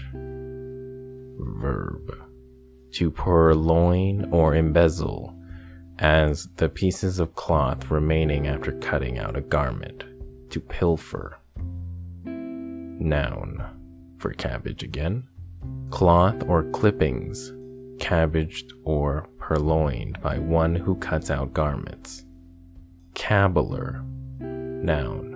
Verb. 1.38 2.14
To 2.94 3.12
purloin 3.12 4.30
or 4.32 4.56
embezzle, 4.56 5.36
as 6.00 6.48
the 6.58 6.70
pieces 6.70 7.20
of 7.20 7.36
cloth 7.36 7.90
remaining 7.90 8.48
after 8.48 8.74
cutting 8.74 9.18
out 9.18 9.38
a 9.38 9.42
garment. 9.42 10.04
To 10.52 10.60
pilfer. 10.60 11.40
Noun. 12.26 13.64
For 14.18 14.32
cabbage 14.32 14.84
again. 14.84 15.28
Cloth 15.90 16.44
or 16.48 16.64
clippings, 16.72 17.54
cabbaged 18.00 18.74
or 18.84 19.30
purloined 19.38 20.20
by 20.22 20.38
one 20.40 20.76
who 20.76 20.96
cuts 20.96 21.30
out 21.30 21.54
garments. 21.54 22.26
Cabbler. 23.14 24.04
Noun. 24.40 25.32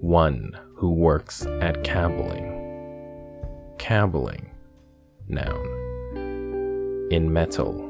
One 0.00 0.58
who 0.76 0.90
works 0.90 1.46
at 1.60 1.84
cabbling. 1.84 2.58
Cabbling. 3.78 4.50
Noun. 5.28 7.08
In 7.10 7.32
metal. 7.32 7.88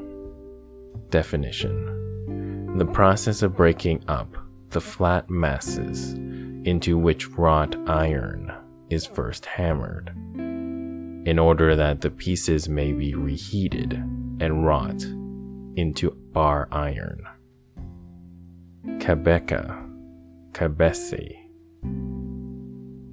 Definition. 1.10 2.76
The 2.76 2.86
process 2.86 3.42
of 3.42 3.56
breaking 3.56 4.04
up 4.08 4.36
the 4.70 4.80
flat 4.80 5.28
masses 5.28 6.14
into 6.64 6.96
which 6.96 7.28
wrought 7.30 7.76
iron 7.88 8.52
is 8.88 9.06
first 9.06 9.44
hammered, 9.46 10.14
in 11.24 11.38
order 11.38 11.76
that 11.76 12.00
the 12.00 12.10
pieces 12.10 12.68
may 12.68 12.92
be 12.92 13.14
reheated 13.14 13.92
and 14.40 14.66
wrought 14.66 15.02
into 15.76 16.10
bar 16.32 16.68
iron. 16.72 17.22
Kabeka, 18.98 19.88
kabesi. 20.52 21.36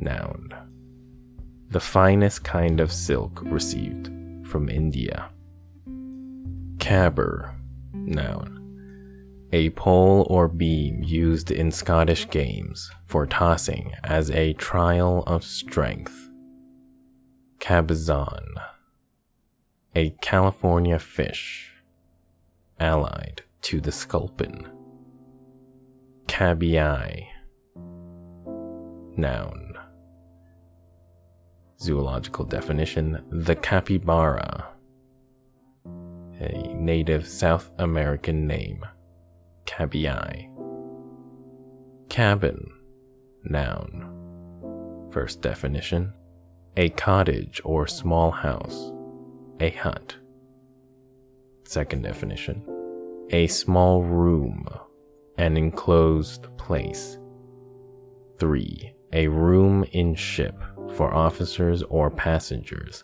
Noun. 0.02 0.50
The 1.70 1.80
finest 1.80 2.44
kind 2.44 2.80
of 2.80 2.92
silk 2.92 3.42
received 3.44 4.10
from 4.48 4.70
India. 4.70 5.30
Caber, 6.80 7.56
noun. 7.94 8.56
A 9.52 9.70
pole 9.72 10.26
or 10.30 10.48
beam 10.48 11.04
used 11.04 11.52
in 11.52 11.72
Scottish 11.72 12.30
games 12.30 12.90
for 13.06 13.26
tossing 13.28 13.94
as 14.04 14.32
a 14.32 14.54
trial 14.54 15.24
of 15.28 15.44
strength. 15.44 16.29
Cabezon. 17.60 18.56
A 19.96 20.12
California 20.22 21.00
fish, 21.00 21.72
allied 22.80 23.44
to 23.62 23.82
the 23.82 23.92
sculpin. 23.92 24.68
Cabii. 26.28 27.28
Noun. 29.18 29.74
Zoological 31.82 32.46
definition 32.46 33.24
The 33.32 33.56
capybara, 33.56 34.68
a 36.40 36.74
native 36.74 37.28
South 37.28 37.72
American 37.80 38.48
name 38.48 38.86
cabii. 39.66 40.50
Cabin, 42.10 42.72
noun. 43.44 45.10
First 45.12 45.42
definition 45.42 46.14
a 46.78 46.90
cottage 46.90 47.62
or 47.64 47.88
small 47.88 48.32
house, 48.32 48.92
a 49.60 49.70
hut. 49.70 50.16
Second 51.66 52.04
definition 52.04 52.64
a 53.32 53.46
small 53.48 54.04
room, 54.04 54.68
an 55.38 55.56
enclosed 55.56 56.48
place. 56.58 57.20
3. 58.40 58.94
A 59.14 59.28
room 59.28 59.84
in 59.92 60.16
ship 60.16 60.56
for 60.96 61.14
officers 61.14 61.84
or 61.84 62.10
passengers. 62.10 63.04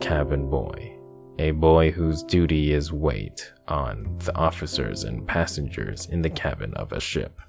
Cabin 0.00 0.48
boy 0.48 0.98
a 1.38 1.50
boy 1.50 1.90
whose 1.90 2.22
duty 2.22 2.72
is 2.72 2.92
wait 2.92 3.52
on 3.66 4.16
the 4.18 4.36
officers 4.36 5.04
and 5.04 5.26
passengers 5.26 6.06
in 6.06 6.22
the 6.22 6.30
cabin 6.30 6.74
of 6.74 6.92
a 6.92 7.00
ship. 7.00 7.40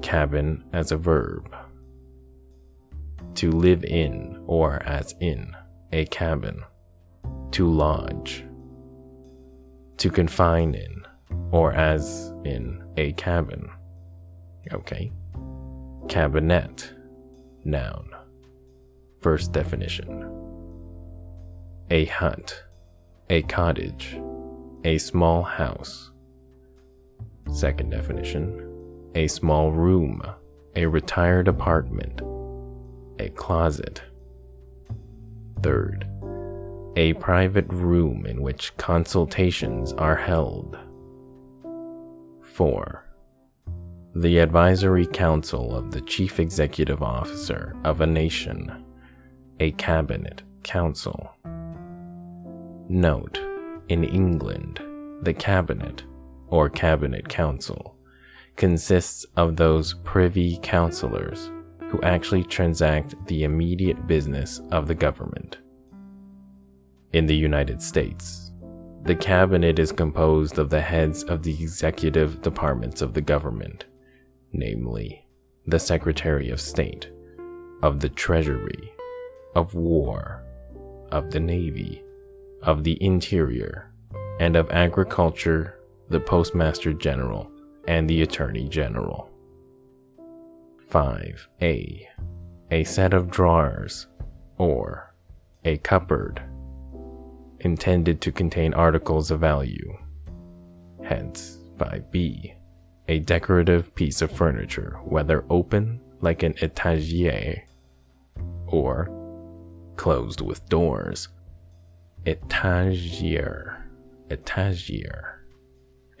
Cabin 0.00 0.64
as 0.72 0.90
a 0.90 0.96
verb. 0.96 1.54
To 3.36 3.50
live 3.50 3.84
in 3.84 4.42
or 4.46 4.82
as 4.82 5.14
in 5.20 5.54
a 5.92 6.06
cabin. 6.06 6.62
To 7.52 7.70
lodge. 7.70 8.44
To 9.98 10.10
confine 10.10 10.74
in 10.74 11.06
or 11.50 11.72
as 11.72 12.32
in 12.44 12.82
a 12.96 13.12
cabin. 13.12 13.68
Okay. 14.72 15.12
Cabinet. 16.08 16.92
Noun. 17.64 18.10
First 19.20 19.52
definition 19.52 20.26
a 21.90 22.04
hut, 22.04 22.62
a 23.28 23.42
cottage, 23.42 24.16
a 24.84 24.96
small 24.96 25.42
house. 25.42 26.12
Second 27.52 27.90
definition 27.90 28.66
a 29.16 29.26
small 29.26 29.72
room, 29.72 30.22
a 30.76 30.86
retired 30.86 31.48
apartment, 31.48 32.22
a 33.20 33.28
closet. 33.30 34.02
Third, 35.62 36.08
a 36.96 37.12
private 37.14 37.68
room 37.68 38.24
in 38.24 38.40
which 38.40 38.74
consultations 38.78 39.92
are 39.92 40.16
held. 40.16 40.78
4. 42.42 43.04
The 44.14 44.38
advisory 44.38 45.06
council 45.06 45.76
of 45.76 45.90
the 45.92 46.00
chief 46.00 46.40
executive 46.40 47.02
officer 47.02 47.76
of 47.84 48.00
a 48.00 48.06
nation, 48.06 48.84
a 49.60 49.72
cabinet 49.72 50.42
council. 50.62 51.30
Note, 52.88 53.38
in 53.88 54.02
England, 54.02 54.80
the 55.22 55.34
Cabinet, 55.34 56.04
or 56.48 56.68
Cabinet 56.70 57.28
Council, 57.28 57.96
consists 58.56 59.24
of 59.36 59.56
those 59.56 59.94
privy 60.02 60.58
councillors 60.62 61.50
who 61.90 62.00
actually 62.02 62.44
transact 62.44 63.14
the 63.26 63.42
immediate 63.42 64.06
business 64.06 64.62
of 64.70 64.86
the 64.86 64.94
government. 64.94 65.58
In 67.12 67.26
the 67.26 67.34
United 67.34 67.82
States, 67.82 68.52
the 69.02 69.16
cabinet 69.16 69.80
is 69.80 69.90
composed 69.90 70.58
of 70.58 70.70
the 70.70 70.80
heads 70.80 71.24
of 71.24 71.42
the 71.42 71.52
executive 71.60 72.42
departments 72.42 73.02
of 73.02 73.12
the 73.12 73.20
government, 73.20 73.86
namely, 74.52 75.26
the 75.66 75.80
Secretary 75.80 76.50
of 76.50 76.60
State, 76.60 77.10
of 77.82 77.98
the 77.98 78.08
Treasury, 78.08 78.92
of 79.56 79.74
War, 79.74 80.44
of 81.10 81.32
the 81.32 81.40
Navy, 81.40 82.04
of 82.62 82.84
the 82.84 83.02
Interior, 83.02 83.92
and 84.38 84.54
of 84.54 84.70
Agriculture, 84.70 85.80
the 86.08 86.20
Postmaster 86.20 86.92
General, 86.92 87.50
and 87.88 88.08
the 88.08 88.22
Attorney 88.22 88.68
General. 88.68 89.29
5a. 90.90 92.06
A 92.72 92.84
set 92.84 93.14
of 93.14 93.30
drawers, 93.30 94.08
or 94.58 95.14
a 95.64 95.76
cupboard, 95.78 96.42
intended 97.60 98.20
to 98.20 98.32
contain 98.32 98.74
articles 98.74 99.30
of 99.30 99.40
value. 99.40 99.96
Hence, 101.04 101.58
5b. 101.76 102.54
A 103.08 103.18
decorative 103.20 103.94
piece 103.94 104.20
of 104.20 104.32
furniture, 104.32 104.98
whether 105.04 105.44
open 105.48 106.00
like 106.20 106.42
an 106.42 106.54
étagère 106.54 107.62
or 108.66 109.08
closed 109.96 110.40
with 110.40 110.68
doors 110.68 111.28
étagère, 112.26 113.76
étagère, 114.28 115.38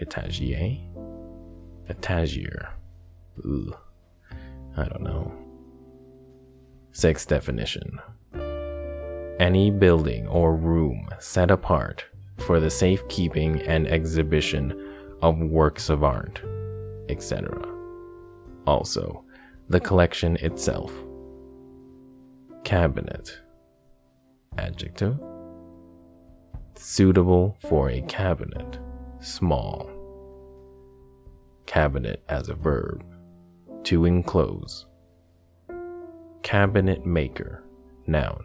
étagier, 0.00 0.80
étagère. 1.88 2.70
Ooh, 3.44 3.74
I 4.76 4.84
don't 4.84 5.02
know. 5.02 5.32
Sixth 6.92 7.28
definition 7.28 8.00
any 9.38 9.70
building 9.70 10.26
or 10.28 10.54
room 10.54 11.08
set 11.18 11.50
apart 11.50 12.04
for 12.36 12.60
the 12.60 12.68
safekeeping 12.68 13.62
and 13.62 13.88
exhibition 13.88 14.70
of 15.22 15.38
works 15.38 15.88
of 15.88 16.04
art, 16.04 16.42
etc. 17.08 17.66
Also, 18.66 19.24
the 19.70 19.80
collection 19.80 20.36
itself. 20.36 20.92
Cabinet. 22.64 23.40
Adjective 24.58 25.18
suitable 26.80 27.58
for 27.60 27.90
a 27.90 28.00
cabinet, 28.02 28.78
small. 29.20 29.90
Cabinet 31.66 32.22
as 32.28 32.48
a 32.48 32.54
verb, 32.54 33.04
to 33.84 34.04
enclose. 34.04 34.86
Cabinet 36.42 37.04
maker, 37.04 37.64
noun. 38.06 38.44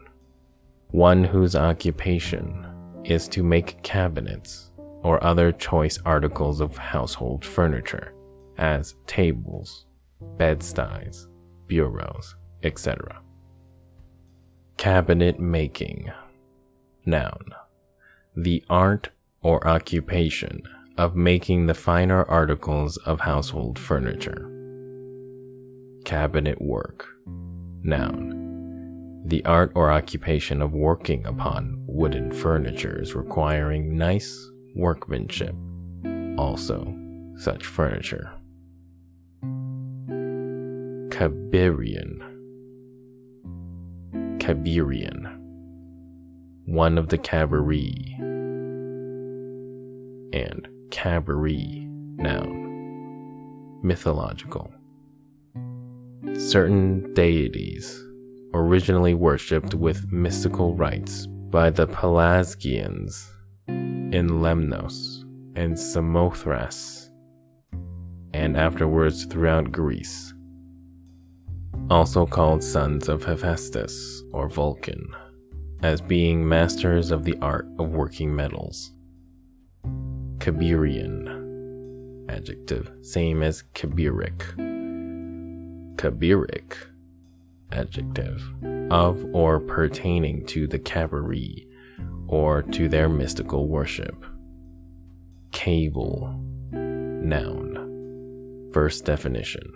One 0.91 1.23
whose 1.23 1.55
occupation 1.55 2.65
is 3.03 3.27
to 3.29 3.43
make 3.43 3.81
cabinets 3.83 4.71
or 5.03 5.23
other 5.23 5.51
choice 5.51 5.99
articles 6.05 6.59
of 6.61 6.77
household 6.77 7.45
furniture, 7.45 8.13
as 8.57 8.95
tables, 9.07 9.85
bedsteads, 10.37 11.27
bureaus, 11.67 12.35
etc. 12.63 13.21
Cabinet 14.77 15.39
making. 15.39 16.11
Noun. 17.05 17.53
The 18.35 18.63
art 18.69 19.09
or 19.41 19.65
occupation 19.67 20.63
of 20.97 21.15
making 21.15 21.67
the 21.67 21.73
finer 21.73 22.23
articles 22.23 22.97
of 22.97 23.21
household 23.21 23.77
furniture. 23.77 24.54
Cabinet 26.05 26.61
work. 26.61 27.07
Noun. 27.81 29.23
The 29.25 29.43
art 29.43 29.71
or 29.73 29.91
occupation 29.91 30.61
of 30.61 30.71
working 30.71 31.25
upon 31.25 31.83
wooden 31.87 32.31
furnitures 32.31 33.15
requiring 33.15 33.97
nice 33.97 34.51
workmanship. 34.75 35.55
Also, 36.37 36.95
such 37.37 37.65
furniture. 37.65 38.31
Kabirian. 41.09 42.19
Kabirian. 44.37 45.39
One 46.65 46.99
of 46.99 47.09
the 47.09 47.17
Cabiri. 47.17 48.19
And 50.33 50.67
Cabiri, 50.91 51.87
noun. 52.17 53.79
Mythological. 53.81 54.74
Certain 56.37 57.13
deities 57.13 58.03
originally 58.53 59.13
worshipped 59.13 59.73
with 59.73 60.11
mystical 60.11 60.75
rites 60.75 61.27
by 61.27 61.69
the 61.69 61.87
Pelasgians 61.87 63.25
in 63.67 64.29
Lemnos 64.41 65.23
and 65.55 65.79
Samothrace, 65.79 67.09
and 68.33 68.57
afterwards 68.57 69.23
throughout 69.25 69.71
Greece. 69.71 70.33
Also 71.89 72.25
called 72.25 72.61
sons 72.61 73.07
of 73.07 73.23
Hephaestus 73.23 74.23
or 74.33 74.49
Vulcan, 74.49 75.07
as 75.83 76.01
being 76.01 76.47
masters 76.47 77.11
of 77.11 77.23
the 77.23 77.37
art 77.41 77.67
of 77.79 77.91
working 77.91 78.35
metals. 78.35 78.91
Kabirian, 80.39 81.29
adjective, 82.29 82.91
same 83.01 83.41
as 83.41 83.63
Kabiric. 83.73 84.74
Kabiric 85.95 86.75
adjective, 87.71 88.43
of 88.91 89.25
or 89.33 89.59
pertaining 89.59 90.45
to 90.47 90.67
the 90.67 90.79
Cabiri 90.79 91.67
or 92.27 92.61
to 92.61 92.87
their 92.87 93.09
mystical 93.09 93.67
worship. 93.67 94.25
Cable, 95.51 96.39
noun. 96.71 97.81
First 98.73 99.05
definition 99.05 99.71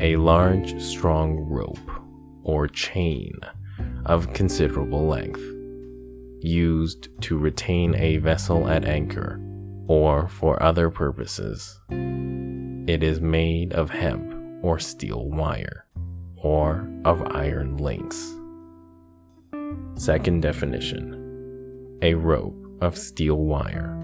a 0.00 0.16
large, 0.16 0.80
strong 0.82 1.36
rope 1.36 1.78
or 2.42 2.66
chain 2.66 3.32
of 4.06 4.32
considerable 4.32 5.06
length, 5.06 5.40
used 6.40 7.08
to 7.22 7.38
retain 7.38 7.94
a 7.94 8.16
vessel 8.18 8.68
at 8.68 8.84
anchor 8.84 9.40
or 9.86 10.28
for 10.28 10.60
other 10.62 10.90
purposes. 10.90 11.80
It 11.90 13.02
is 13.02 13.20
made 13.20 13.72
of 13.72 13.90
hemp 13.90 14.33
or 14.64 14.78
steel 14.78 15.28
wire 15.28 15.84
or 16.36 16.88
of 17.04 17.22
iron 17.32 17.76
links. 17.76 18.34
Second 19.94 20.40
definition 20.40 21.20
a 22.02 22.14
rope 22.14 22.56
of 22.80 22.98
steel 22.98 23.36
wire 23.36 24.00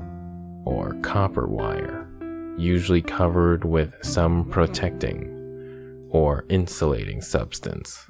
or 0.64 0.94
copper 1.02 1.46
wire, 1.46 2.06
usually 2.56 3.02
covered 3.02 3.64
with 3.64 3.94
some 4.02 4.44
protecting 4.50 5.26
or 6.10 6.44
insulating 6.50 7.20
substance, 7.22 8.06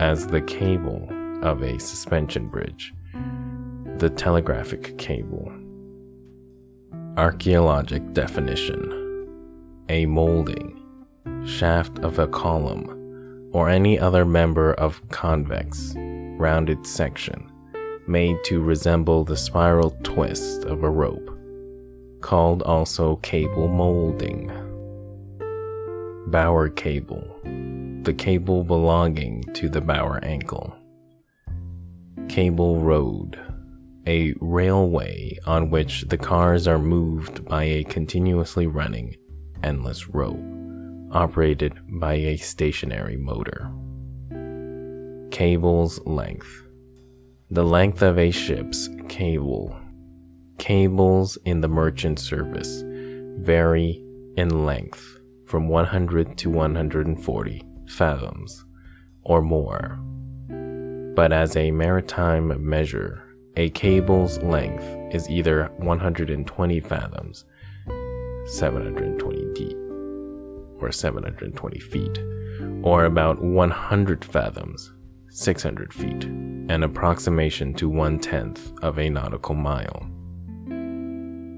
as 0.00 0.26
the 0.26 0.42
cable 0.42 1.08
of 1.42 1.62
a 1.62 1.78
suspension 1.80 2.46
bridge, 2.48 2.92
the 3.96 4.10
telegraphic 4.10 4.96
cable. 4.98 5.50
Archaeologic 7.16 8.12
definition 8.12 9.00
a 9.90 10.06
molding, 10.06 10.83
shaft 11.46 11.98
of 12.00 12.18
a 12.18 12.26
column 12.26 13.50
or 13.52 13.68
any 13.68 13.98
other 13.98 14.24
member 14.24 14.72
of 14.74 15.06
convex, 15.10 15.94
rounded 15.96 16.86
section 16.86 17.50
made 18.06 18.36
to 18.44 18.62
resemble 18.62 19.24
the 19.24 19.36
spiral 19.36 19.96
twist 20.02 20.64
of 20.64 20.82
a 20.82 20.90
rope, 20.90 21.30
called 22.20 22.62
also 22.62 23.16
cable 23.16 23.68
molding. 23.68 24.50
Bower 26.26 26.68
cable, 26.68 27.24
the 28.02 28.14
cable 28.14 28.64
belonging 28.64 29.42
to 29.54 29.68
the 29.68 29.80
bower 29.80 30.20
ankle. 30.22 30.74
Cable 32.28 32.80
road, 32.80 33.38
a 34.06 34.34
railway 34.40 35.38
on 35.46 35.70
which 35.70 36.02
the 36.08 36.18
cars 36.18 36.66
are 36.66 36.78
moved 36.78 37.44
by 37.44 37.64
a 37.64 37.84
continuously 37.84 38.66
running, 38.66 39.14
endless 39.62 40.08
rope 40.08 40.63
operated 41.14 41.78
by 42.00 42.14
a 42.14 42.36
stationary 42.36 43.16
motor. 43.16 43.70
Cable's 45.30 46.00
length. 46.04 46.62
The 47.50 47.64
length 47.64 48.02
of 48.02 48.18
a 48.18 48.30
ship's 48.30 48.88
cable. 49.08 49.78
Cables 50.58 51.38
in 51.44 51.60
the 51.60 51.68
merchant 51.68 52.18
service 52.18 52.82
vary 53.38 54.04
in 54.36 54.64
length 54.66 55.18
from 55.46 55.68
100 55.68 56.36
to 56.38 56.50
140 56.50 57.62
fathoms 57.88 58.64
or 59.22 59.42
more. 59.42 59.98
But 61.14 61.32
as 61.32 61.56
a 61.56 61.70
maritime 61.70 62.68
measure, 62.68 63.24
a 63.56 63.70
cable's 63.70 64.38
length 64.38 64.84
is 65.14 65.30
either 65.30 65.70
120 65.78 66.80
fathoms, 66.80 67.44
720 68.46 69.52
deep, 69.54 69.76
or 70.84 70.92
720 70.92 71.78
feet, 71.80 72.18
or 72.82 73.06
about 73.06 73.42
100 73.42 74.24
fathoms, 74.24 74.92
600 75.30 75.92
feet, 75.92 76.24
an 76.24 76.82
approximation 76.82 77.72
to 77.74 77.88
one 77.88 78.18
tenth 78.18 78.72
of 78.82 78.98
a 78.98 79.08
nautical 79.08 79.54
mile. 79.54 80.06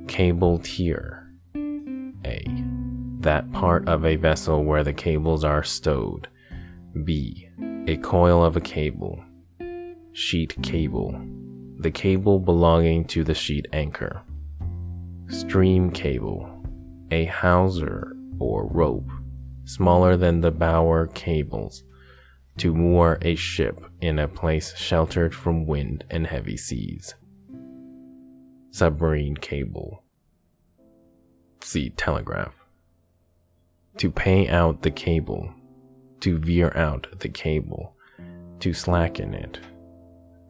Cable 0.09 0.59
tier 0.59 1.33
A. 2.25 2.45
That 3.21 3.51
part 3.53 3.89
of 3.89 4.05
a 4.05 4.17
vessel 4.17 4.63
where 4.63 4.85
the 4.85 4.93
cables 4.93 5.43
are 5.43 5.65
stowed. 5.65 6.29
B. 7.05 7.49
A 7.89 7.97
coil 7.97 8.45
of 8.45 8.57
a 8.57 8.61
cable. 8.61 9.23
Sheet 10.13 10.57
cable. 10.63 11.21
The 11.79 11.91
cable 11.91 12.39
belonging 12.39 13.05
to 13.07 13.25
the 13.25 13.35
sheet 13.35 13.67
anchor. 13.73 14.23
Stream 15.29 15.91
cable. 15.91 16.49
A 17.11 17.27
hawser 17.27 18.17
or 18.39 18.67
rope, 18.69 19.09
smaller 19.67 20.17
than 20.17 20.41
the 20.41 20.51
bower 20.51 21.07
cables, 21.09 21.83
to 22.57 22.75
moor 22.75 23.19
a 23.21 23.35
ship 23.35 23.85
in 24.01 24.19
a 24.19 24.29
place 24.29 24.75
sheltered 24.77 25.35
from 25.35 25.67
wind 25.67 26.05
and 26.11 26.27
heavy 26.27 26.57
seas. 26.57 27.15
Submarine 28.71 29.37
cable. 29.37 30.03
See 31.61 31.91
telegraph. 31.91 32.55
To 33.99 34.11
pay 34.11 34.49
out 34.49 34.83
the 34.83 34.91
cable, 34.91 35.53
to 36.21 36.39
veer 36.39 36.73
out 36.75 37.07
the 37.19 37.29
cable, 37.29 37.95
to 38.61 38.73
slacken 38.73 39.35
it, 39.35 39.59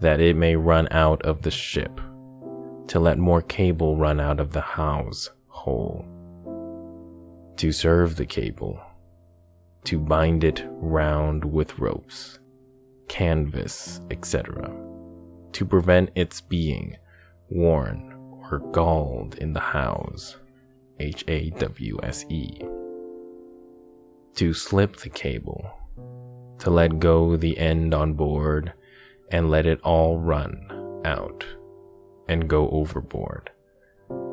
that 0.01 0.21
it 0.21 0.37
may 0.37 0.55
run 0.55 0.87
out 0.91 1.23
of 1.23 1.43
the 1.43 1.51
ship, 1.51 2.01
to 2.89 3.01
let 3.01 3.19
more 3.19 3.43
cable 3.43 3.97
run 3.97 4.21
out 4.21 4.39
of 4.39 4.53
the 4.53 4.61
hawse 4.61 5.31
hole 5.49 6.05
to 7.57 7.73
serve 7.73 8.17
the 8.17 8.27
cable, 8.27 8.79
to 9.87 10.01
bind 10.01 10.43
it 10.43 10.65
round 10.69 11.45
with 11.45 11.79
ropes, 11.79 12.41
canvas, 13.07 14.01
etc., 14.11 14.69
to 15.53 15.65
prevent 15.65 16.11
its 16.17 16.41
being 16.41 16.97
worn 17.49 18.13
or 18.51 18.59
galled 18.73 19.37
in 19.37 19.53
the 19.53 19.61
hawse, 19.61 20.39
H 20.99 21.25
A 21.29 21.51
W 21.51 21.99
S 22.03 22.25
E, 22.29 22.59
to 24.35 24.53
slip 24.53 24.97
the 24.97 25.09
cable, 25.09 25.71
to 26.59 26.71
let 26.71 26.99
go 26.99 27.37
the 27.37 27.57
end 27.57 27.95
on 27.95 28.15
board 28.15 28.73
and 29.31 29.51
let 29.51 29.67
it 29.67 29.81
all 29.83 30.19
run 30.19 31.01
out 31.05 31.47
and 32.29 32.49
go 32.49 32.69
overboard, 32.71 33.51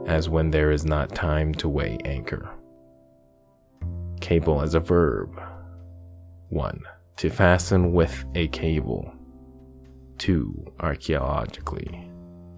as 0.07 0.29
when 0.29 0.49
there 0.49 0.71
is 0.71 0.83
not 0.83 1.13
time 1.13 1.53
to 1.53 1.69
weigh 1.69 1.99
anchor. 2.05 2.49
Cable 4.23 4.61
as 4.61 4.73
a 4.73 4.79
verb. 4.79 5.37
1. 6.47 6.81
To 7.17 7.29
fasten 7.29 7.91
with 7.91 8.23
a 8.35 8.47
cable. 8.47 9.13
2. 10.19 10.75
Archaeologically. 10.79 12.09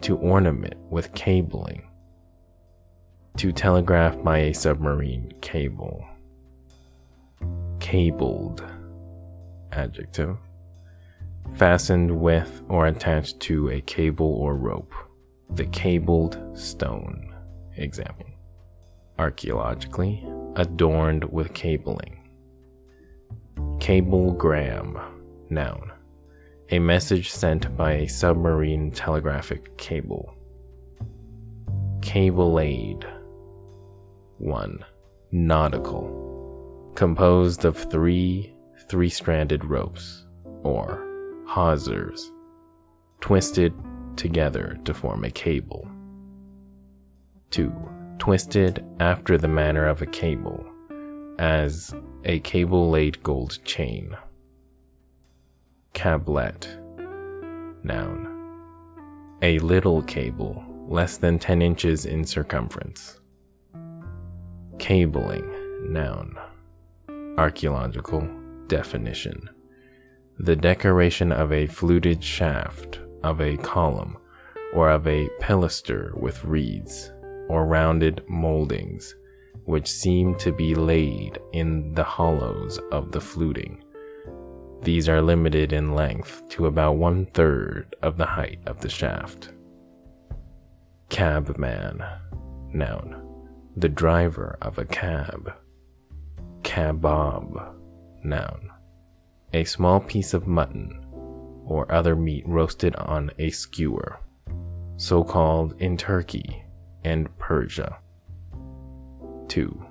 To 0.02 0.16
ornament 0.18 0.76
with 0.92 1.12
cabling. 1.16 1.90
To 3.38 3.52
telegraph 3.52 4.22
by 4.22 4.38
a 4.38 4.54
submarine 4.54 5.34
cable. 5.42 6.06
Cabled. 7.80 8.64
Adjective. 9.72 10.38
Fastened 11.56 12.12
with 12.12 12.62
or 12.70 12.86
attached 12.86 13.40
to 13.40 13.72
a 13.72 13.82
cable 13.82 14.36
or 14.36 14.56
rope. 14.56 14.94
The 15.50 15.66
cabled 15.66 16.40
stone. 16.54 17.34
Example. 17.76 18.28
Archaeologically, 19.18 20.24
adorned 20.56 21.26
with 21.26 21.54
cabling. 21.54 22.28
Cablegram. 23.80 25.00
Noun. 25.50 25.92
A 26.70 26.80
message 26.80 27.30
sent 27.32 27.76
by 27.78 27.92
a 27.94 28.08
submarine 28.08 28.92
telegraphic 28.92 29.78
cable. 29.78 30.34
Cable-laid. 32.02 33.06
1. 34.40 34.86
Nautical. 35.32 36.92
Composed 36.96 37.66
of 37.66 37.78
three 37.78 38.56
three 38.88 39.10
stranded 39.10 39.66
ropes, 39.66 40.26
or 40.64 41.04
hawsers, 41.48 42.32
twisted 43.22 43.74
together 44.16 44.78
to 44.86 44.94
form 44.94 45.24
a 45.24 45.32
cable. 45.32 45.88
2. 47.52 47.74
Twisted 48.18 48.84
after 49.00 49.38
the 49.38 49.48
manner 49.48 49.86
of 49.86 50.02
a 50.02 50.06
cable, 50.06 50.66
as 51.38 51.94
a 52.24 52.40
cable 52.40 52.90
laid 52.90 53.22
gold 53.22 53.60
chain. 53.66 54.16
Cablet. 55.94 56.68
Noun. 57.84 58.32
A 59.42 59.60
little 59.60 60.02
cable, 60.02 60.64
less 60.88 61.18
than 61.18 61.38
10 61.38 61.62
inches 61.62 62.06
in 62.06 62.26
circumference. 62.26 63.20
Cabling. 64.80 65.94
Noun. 65.94 66.36
Archaeological 67.38 68.28
definition. 68.68 69.50
The 70.40 70.56
decoration 70.56 71.32
of 71.32 71.54
a 71.54 71.68
fluted 71.68 72.24
shaft, 72.24 73.00
of 73.24 73.40
a 73.40 73.58
column, 73.58 74.18
or 74.74 74.90
of 74.90 75.08
a 75.08 75.30
pilaster 75.40 76.14
with 76.20 76.44
reeds, 76.44 77.12
or 77.48 77.66
rounded 77.66 78.24
moldings, 78.28 79.16
which 79.66 79.88
seem 79.88 80.36
to 80.36 80.52
be 80.52 80.76
laid 80.76 81.40
in 81.54 81.94
the 81.94 82.04
hollows 82.04 82.80
of 82.92 83.12
the 83.12 83.22
fluting. 83.22 83.84
These 84.82 85.10
are 85.10 85.22
limited 85.22 85.74
in 85.74 85.96
length 85.96 86.48
to 86.50 86.68
about 86.68 86.98
one 86.98 87.26
third 87.26 87.96
of 88.02 88.18
the 88.18 88.26
height 88.26 88.60
of 88.68 88.82
the 88.82 88.90
shaft. 88.90 89.52
Cabman, 91.10 92.04
noun, 92.74 93.50
the 93.76 93.90
driver 93.90 94.58
of 94.62 94.78
a 94.78 94.86
cab. 94.86 95.54
Cabob, 96.62 97.76
noun, 98.24 98.70
a 99.54 99.64
small 99.64 100.00
piece 100.00 100.34
of 100.34 100.48
mutton 100.48 101.02
or 101.66 101.92
other 101.92 102.16
meat 102.16 102.44
roasted 102.48 102.96
on 102.98 103.32
a 103.40 103.50
skewer, 103.50 104.20
so 104.98 105.24
called 105.24 105.76
in 105.80 105.98
Turkey 105.98 106.65
and 107.06 107.30
Persia. 107.38 108.00
2. 109.48 109.86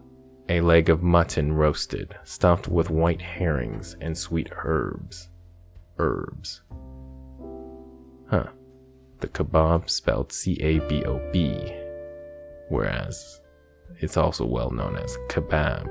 A 0.48 0.60
leg 0.60 0.90
of 0.90 1.02
mutton 1.02 1.52
roasted, 1.52 2.14
stuffed 2.24 2.68
with 2.68 2.90
white 2.90 3.22
herrings 3.22 3.96
and 4.00 4.18
sweet 4.18 4.50
herbs. 4.64 5.30
Herbs. 5.98 6.62
Huh. 8.28 8.48
The 9.20 9.28
kebab 9.28 9.88
spelled 9.88 10.32
C 10.32 10.58
A 10.60 10.80
B 10.80 11.04
O 11.04 11.18
B, 11.32 11.72
whereas 12.68 13.40
it's 14.00 14.16
also 14.16 14.44
well 14.44 14.70
known 14.70 14.96
as 14.96 15.16
kebab, 15.28 15.88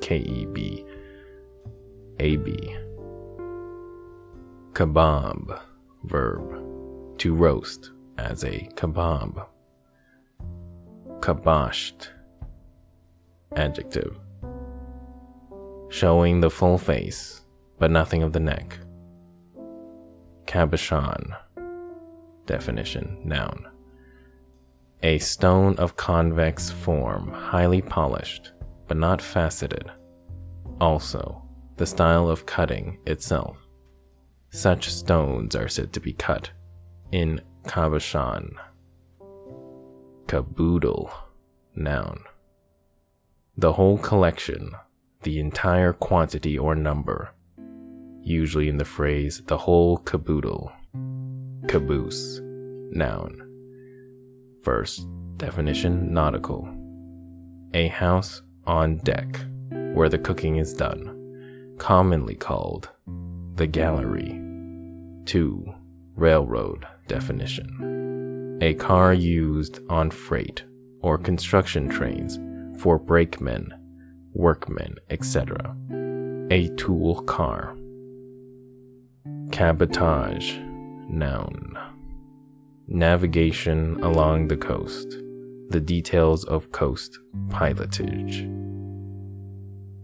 K 0.00 0.18
E 0.18 0.46
B 0.46 0.86
A 2.20 2.36
B. 2.36 2.76
Kebab, 4.72 5.60
verb, 6.04 7.18
to 7.18 7.34
roast 7.34 7.90
as 8.16 8.44
a 8.44 8.70
kebab. 8.76 9.44
Caboshed, 11.22 12.08
adjective, 13.54 14.18
showing 15.88 16.40
the 16.40 16.50
full 16.50 16.78
face 16.78 17.42
but 17.78 17.92
nothing 17.92 18.24
of 18.24 18.32
the 18.32 18.40
neck. 18.40 18.76
Cabochon, 20.46 21.36
definition, 22.46 23.20
noun. 23.24 23.68
A 25.04 25.18
stone 25.18 25.76
of 25.76 25.96
convex 25.96 26.70
form, 26.70 27.30
highly 27.30 27.82
polished, 27.82 28.50
but 28.88 28.96
not 28.96 29.22
faceted. 29.22 29.92
Also, 30.80 31.40
the 31.76 31.86
style 31.86 32.28
of 32.28 32.46
cutting 32.46 32.98
itself. 33.06 33.56
Such 34.50 34.92
stones 34.92 35.54
are 35.54 35.68
said 35.68 35.92
to 35.92 36.00
be 36.00 36.14
cut 36.14 36.50
in 37.12 37.40
cabochon. 37.64 38.56
Caboodle, 40.32 41.12
noun. 41.74 42.24
The 43.58 43.74
whole 43.74 43.98
collection, 43.98 44.70
the 45.24 45.38
entire 45.38 45.92
quantity 45.92 46.58
or 46.58 46.74
number, 46.74 47.34
usually 48.22 48.70
in 48.70 48.78
the 48.78 48.86
phrase 48.86 49.42
the 49.44 49.58
whole 49.58 49.98
caboodle. 49.98 50.72
Caboose, 51.68 52.40
noun. 52.42 53.46
First, 54.62 55.06
definition 55.36 56.14
nautical. 56.14 56.66
A 57.74 57.88
house 57.88 58.40
on 58.66 58.96
deck 59.04 59.38
where 59.92 60.08
the 60.08 60.18
cooking 60.18 60.56
is 60.56 60.72
done, 60.72 61.76
commonly 61.76 62.36
called 62.36 62.88
the 63.56 63.66
gallery. 63.66 64.40
2. 65.26 65.74
Railroad 66.16 66.86
definition. 67.06 68.01
A 68.62 68.74
car 68.74 69.12
used 69.12 69.80
on 69.88 70.12
freight 70.12 70.62
or 71.00 71.18
construction 71.18 71.88
trains 71.88 72.38
for 72.80 72.96
brakemen, 72.96 73.74
workmen, 74.34 74.94
etc. 75.10 75.76
A 76.48 76.68
tool 76.76 77.22
car. 77.22 77.76
Cabotage, 79.50 80.58
noun. 81.10 81.76
Navigation 82.86 84.00
along 84.00 84.46
the 84.46 84.56
coast. 84.56 85.08
The 85.70 85.80
details 85.80 86.44
of 86.44 86.70
coast 86.70 87.18
pilotage. 87.48 88.46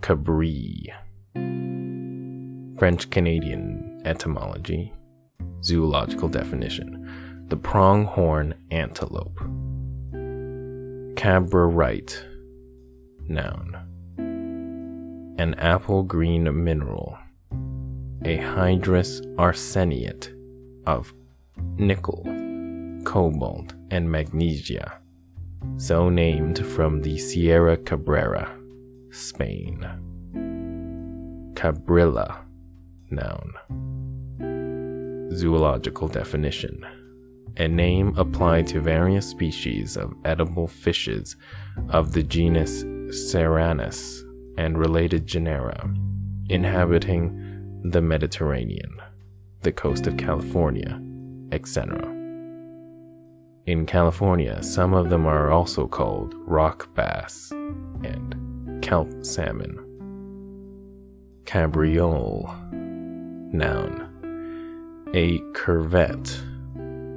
Cabri. 0.01 0.88
French 2.77 3.09
Canadian 3.11 4.03
etymology. 4.05 4.92
Zoological 5.62 6.29
definition. 6.29 7.08
The 7.49 7.57
pronghorn 7.57 8.55
antelope. 8.71 9.39
Cabrerite. 11.17 12.25
Noun. 13.29 13.77
An 15.39 15.55
apple 15.55 16.03
green 16.03 16.65
mineral 16.65 17.19
a 18.25 18.37
hydrous 18.37 19.23
arseniate 19.39 20.33
of 20.87 21.15
nickel, 21.77 22.25
cobalt, 23.05 23.75
and 23.91 24.11
magnesia, 24.11 24.99
so 25.77 26.09
named 26.09 26.67
from 26.67 27.01
the 27.01 27.17
Sierra 27.17 27.77
Cabrera, 27.77 28.55
Spain. 29.11 29.87
Cabrilla, 31.55 32.45
noun. 33.11 33.55
Zoological 35.33 36.09
definition 36.09 36.85
a 37.59 37.69
name 37.69 38.17
applied 38.17 38.67
to 38.69 38.81
various 38.81 39.27
species 39.27 39.97
of 39.97 40.15
edible 40.25 40.69
fishes 40.69 41.37
of 41.91 42.13
the 42.13 42.23
genus 42.23 42.85
Serranus 43.11 44.23
and 44.57 44.79
related 44.79 45.27
genera, 45.27 45.93
inhabiting 46.49 47.81
the 47.85 48.03
Mediterranean, 48.03 49.01
the 49.63 49.73
coast 49.73 50.07
of 50.07 50.17
California, 50.17 51.01
etc. 51.53 52.15
In 53.67 53.87
California, 53.87 54.63
some 54.63 54.95
of 54.95 55.11
them 55.11 55.27
are 55.27 55.51
also 55.51 55.87
called 55.87 56.35
rock 56.47 56.95
bass 56.95 57.51
and 57.51 58.83
kelp 58.83 59.09
salmon. 59.25 59.85
Cabriole, 61.45 62.55
noun. 63.53 64.05
A 65.15 65.39
curvet, 65.55 66.39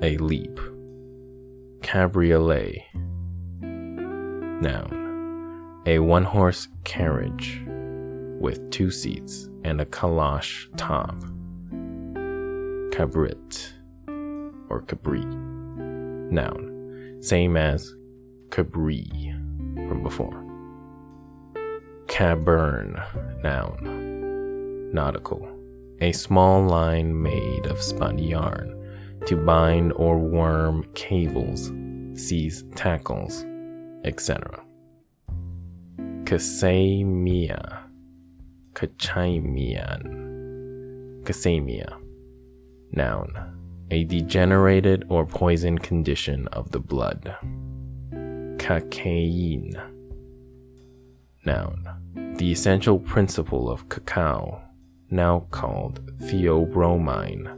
a 0.02 0.18
leap. 0.18 0.60
Cabriolet, 1.82 2.82
noun. 3.62 4.98
A 5.86 6.00
one 6.00 6.24
horse 6.24 6.68
carriage 6.84 7.62
with 8.40 8.70
two 8.72 8.90
seats 8.90 9.50
and 9.64 9.82
a 9.82 9.86
calash 9.86 10.68
top. 10.78 11.16
Cabrit 12.92 13.74
or 14.70 14.82
Cabri. 14.82 15.26
Noun. 16.32 17.18
Same 17.22 17.58
as 17.58 17.94
Cabri 18.50 19.08
from 19.88 20.04
before. 20.04 20.46
Caburn. 22.08 23.02
Noun. 23.44 24.92
nautical, 24.94 25.48
a 26.00 26.12
small 26.12 26.66
line 26.66 27.22
made 27.22 27.66
of 27.66 27.82
spun 27.82 28.18
yarn 28.18 28.81
to 29.28 29.36
bind 29.38 29.94
or 29.94 30.18
worm 30.18 30.84
cables, 30.94 31.72
seize 32.16 32.64
tackles, 32.76 33.46
etc. 34.04 34.64
Casamia, 36.24 37.84
Kachimian, 38.74 40.04
Casamia, 41.24 42.02
noun, 42.94 43.58
a 43.92 44.04
degenerated 44.06 45.06
or 45.10 45.26
poisoned 45.26 45.84
condition 45.84 46.48
of 46.50 46.72
the 46.72 46.80
blood. 46.80 47.36
Cacaine, 48.58 49.74
noun, 51.46 52.36
the 52.38 52.52
essential 52.52 52.98
principle 53.00 53.70
of 53.70 53.90
cacao, 53.90 54.62
now 55.10 55.48
called 55.52 56.00
theobromine. 56.22 57.58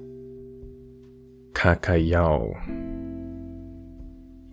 Cacajao, 1.63 2.59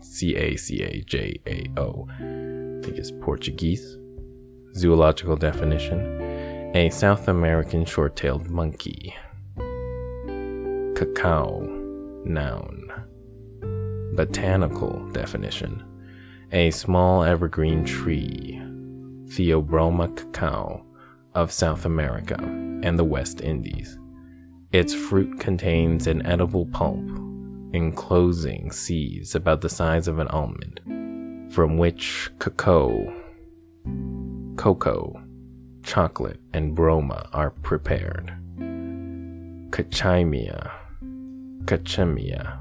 C 0.01 0.37
A 0.37 0.55
C 0.55 0.81
A 0.85 1.03
J 1.03 1.41
A 1.45 1.67
O, 1.77 2.07
I 2.09 2.85
think 2.85 2.99
it's 2.99 3.11
Portuguese. 3.11 3.99
Zoological 4.77 5.35
definition 5.35 6.71
a 6.73 6.89
South 6.91 7.27
American 7.27 7.85
short 7.85 8.15
tailed 8.15 8.49
monkey. 8.49 9.13
Cacao, 10.95 11.59
noun. 12.25 12.93
Botanical 14.15 15.05
definition 15.11 15.83
a 16.53 16.71
small 16.71 17.25
evergreen 17.25 17.85
tree, 17.85 18.63
Theobroma 19.31 20.17
cacao, 20.17 20.87
of 21.35 21.51
South 21.51 21.87
America 21.87 22.39
and 22.85 22.97
the 22.97 23.05
West 23.05 23.41
Indies. 23.41 23.99
Its 24.73 24.95
fruit 24.95 25.41
contains 25.41 26.07
an 26.07 26.25
edible 26.25 26.65
pulp, 26.67 27.05
enclosing 27.73 28.71
seeds 28.71 29.35
about 29.35 29.61
the 29.63 29.69
size 29.69 30.07
of 30.07 30.21
an 30.21 30.29
almond, 30.29 30.81
from 31.53 31.77
which 31.77 32.31
cocoa, 32.39 33.13
cocoa, 34.55 35.21
chocolate, 35.83 36.39
and 36.53 36.77
broma 36.77 37.29
are 37.33 37.51
prepared. 37.51 38.33
Kachimia, 39.71 40.71
kachemia. 41.65 42.61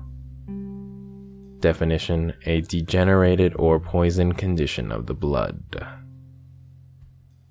Definition 1.60 2.34
A 2.47 2.62
degenerated 2.62 3.53
or 3.55 3.80
poisoned 3.80 4.36
condition 4.36 4.91
of 4.91 5.05
the 5.05 5.14
blood. 5.14 5.62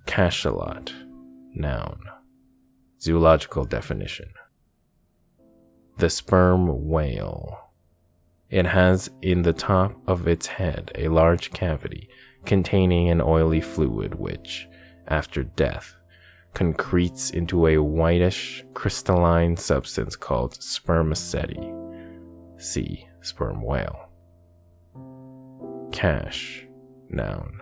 Cachalot, 0.06 0.92
noun. 1.54 2.00
Zoological 3.00 3.64
definition. 3.64 4.30
The 5.98 6.08
sperm 6.08 6.88
whale. 6.88 7.72
It 8.50 8.66
has 8.66 9.10
in 9.20 9.42
the 9.42 9.52
top 9.52 10.00
of 10.06 10.28
its 10.28 10.46
head 10.46 10.92
a 10.94 11.08
large 11.08 11.50
cavity 11.50 12.08
containing 12.44 13.08
an 13.08 13.20
oily 13.20 13.60
fluid 13.60 14.14
which, 14.14 14.68
after 15.08 15.42
death, 15.42 15.96
concretes 16.54 17.30
into 17.30 17.66
a 17.66 17.78
whitish 17.78 18.64
crystalline 18.74 19.56
substance 19.56 20.14
called 20.14 20.62
spermaceti. 20.62 21.74
See 22.58 23.08
sperm 23.20 23.60
whale. 23.60 24.08
Cache, 25.90 26.64
noun. 27.08 27.60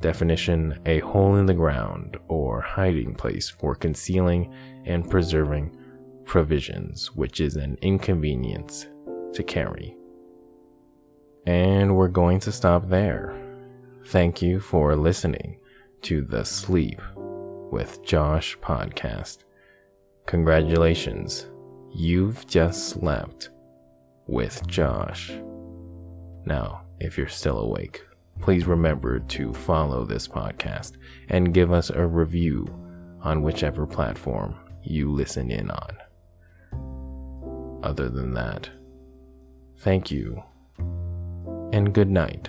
Definition 0.00 0.78
A 0.86 1.00
hole 1.00 1.34
in 1.34 1.46
the 1.46 1.54
ground 1.54 2.16
or 2.28 2.60
hiding 2.60 3.16
place 3.16 3.50
for 3.50 3.74
concealing 3.74 4.54
and 4.84 5.10
preserving 5.10 5.76
provisions, 6.24 7.14
which 7.14 7.40
is 7.40 7.56
an 7.56 7.78
inconvenience 7.82 8.86
to 9.32 9.42
carry. 9.42 9.96
And 11.46 11.96
we're 11.96 12.08
going 12.08 12.40
to 12.40 12.52
stop 12.52 12.88
there. 12.88 13.34
Thank 14.06 14.42
you 14.42 14.60
for 14.60 14.96
listening 14.96 15.58
to 16.02 16.22
the 16.22 16.44
Sleep 16.44 17.00
with 17.70 18.02
Josh 18.04 18.58
podcast. 18.58 19.38
Congratulations, 20.26 21.46
you've 21.92 22.46
just 22.46 22.88
slept 22.88 23.50
with 24.26 24.66
Josh. 24.66 25.32
Now, 26.46 26.82
if 27.00 27.18
you're 27.18 27.28
still 27.28 27.58
awake, 27.58 28.02
please 28.40 28.66
remember 28.66 29.20
to 29.20 29.52
follow 29.52 30.04
this 30.04 30.28
podcast 30.28 30.92
and 31.28 31.54
give 31.54 31.72
us 31.72 31.90
a 31.90 32.06
review 32.06 32.66
on 33.22 33.42
whichever 33.42 33.86
platform 33.86 34.54
you 34.82 35.10
listen 35.10 35.50
in 35.50 35.70
on. 35.70 35.96
Other 37.84 38.08
than 38.08 38.32
that, 38.32 38.70
thank 39.80 40.10
you 40.10 40.42
and 41.70 41.92
good 41.92 42.08
night. 42.08 42.48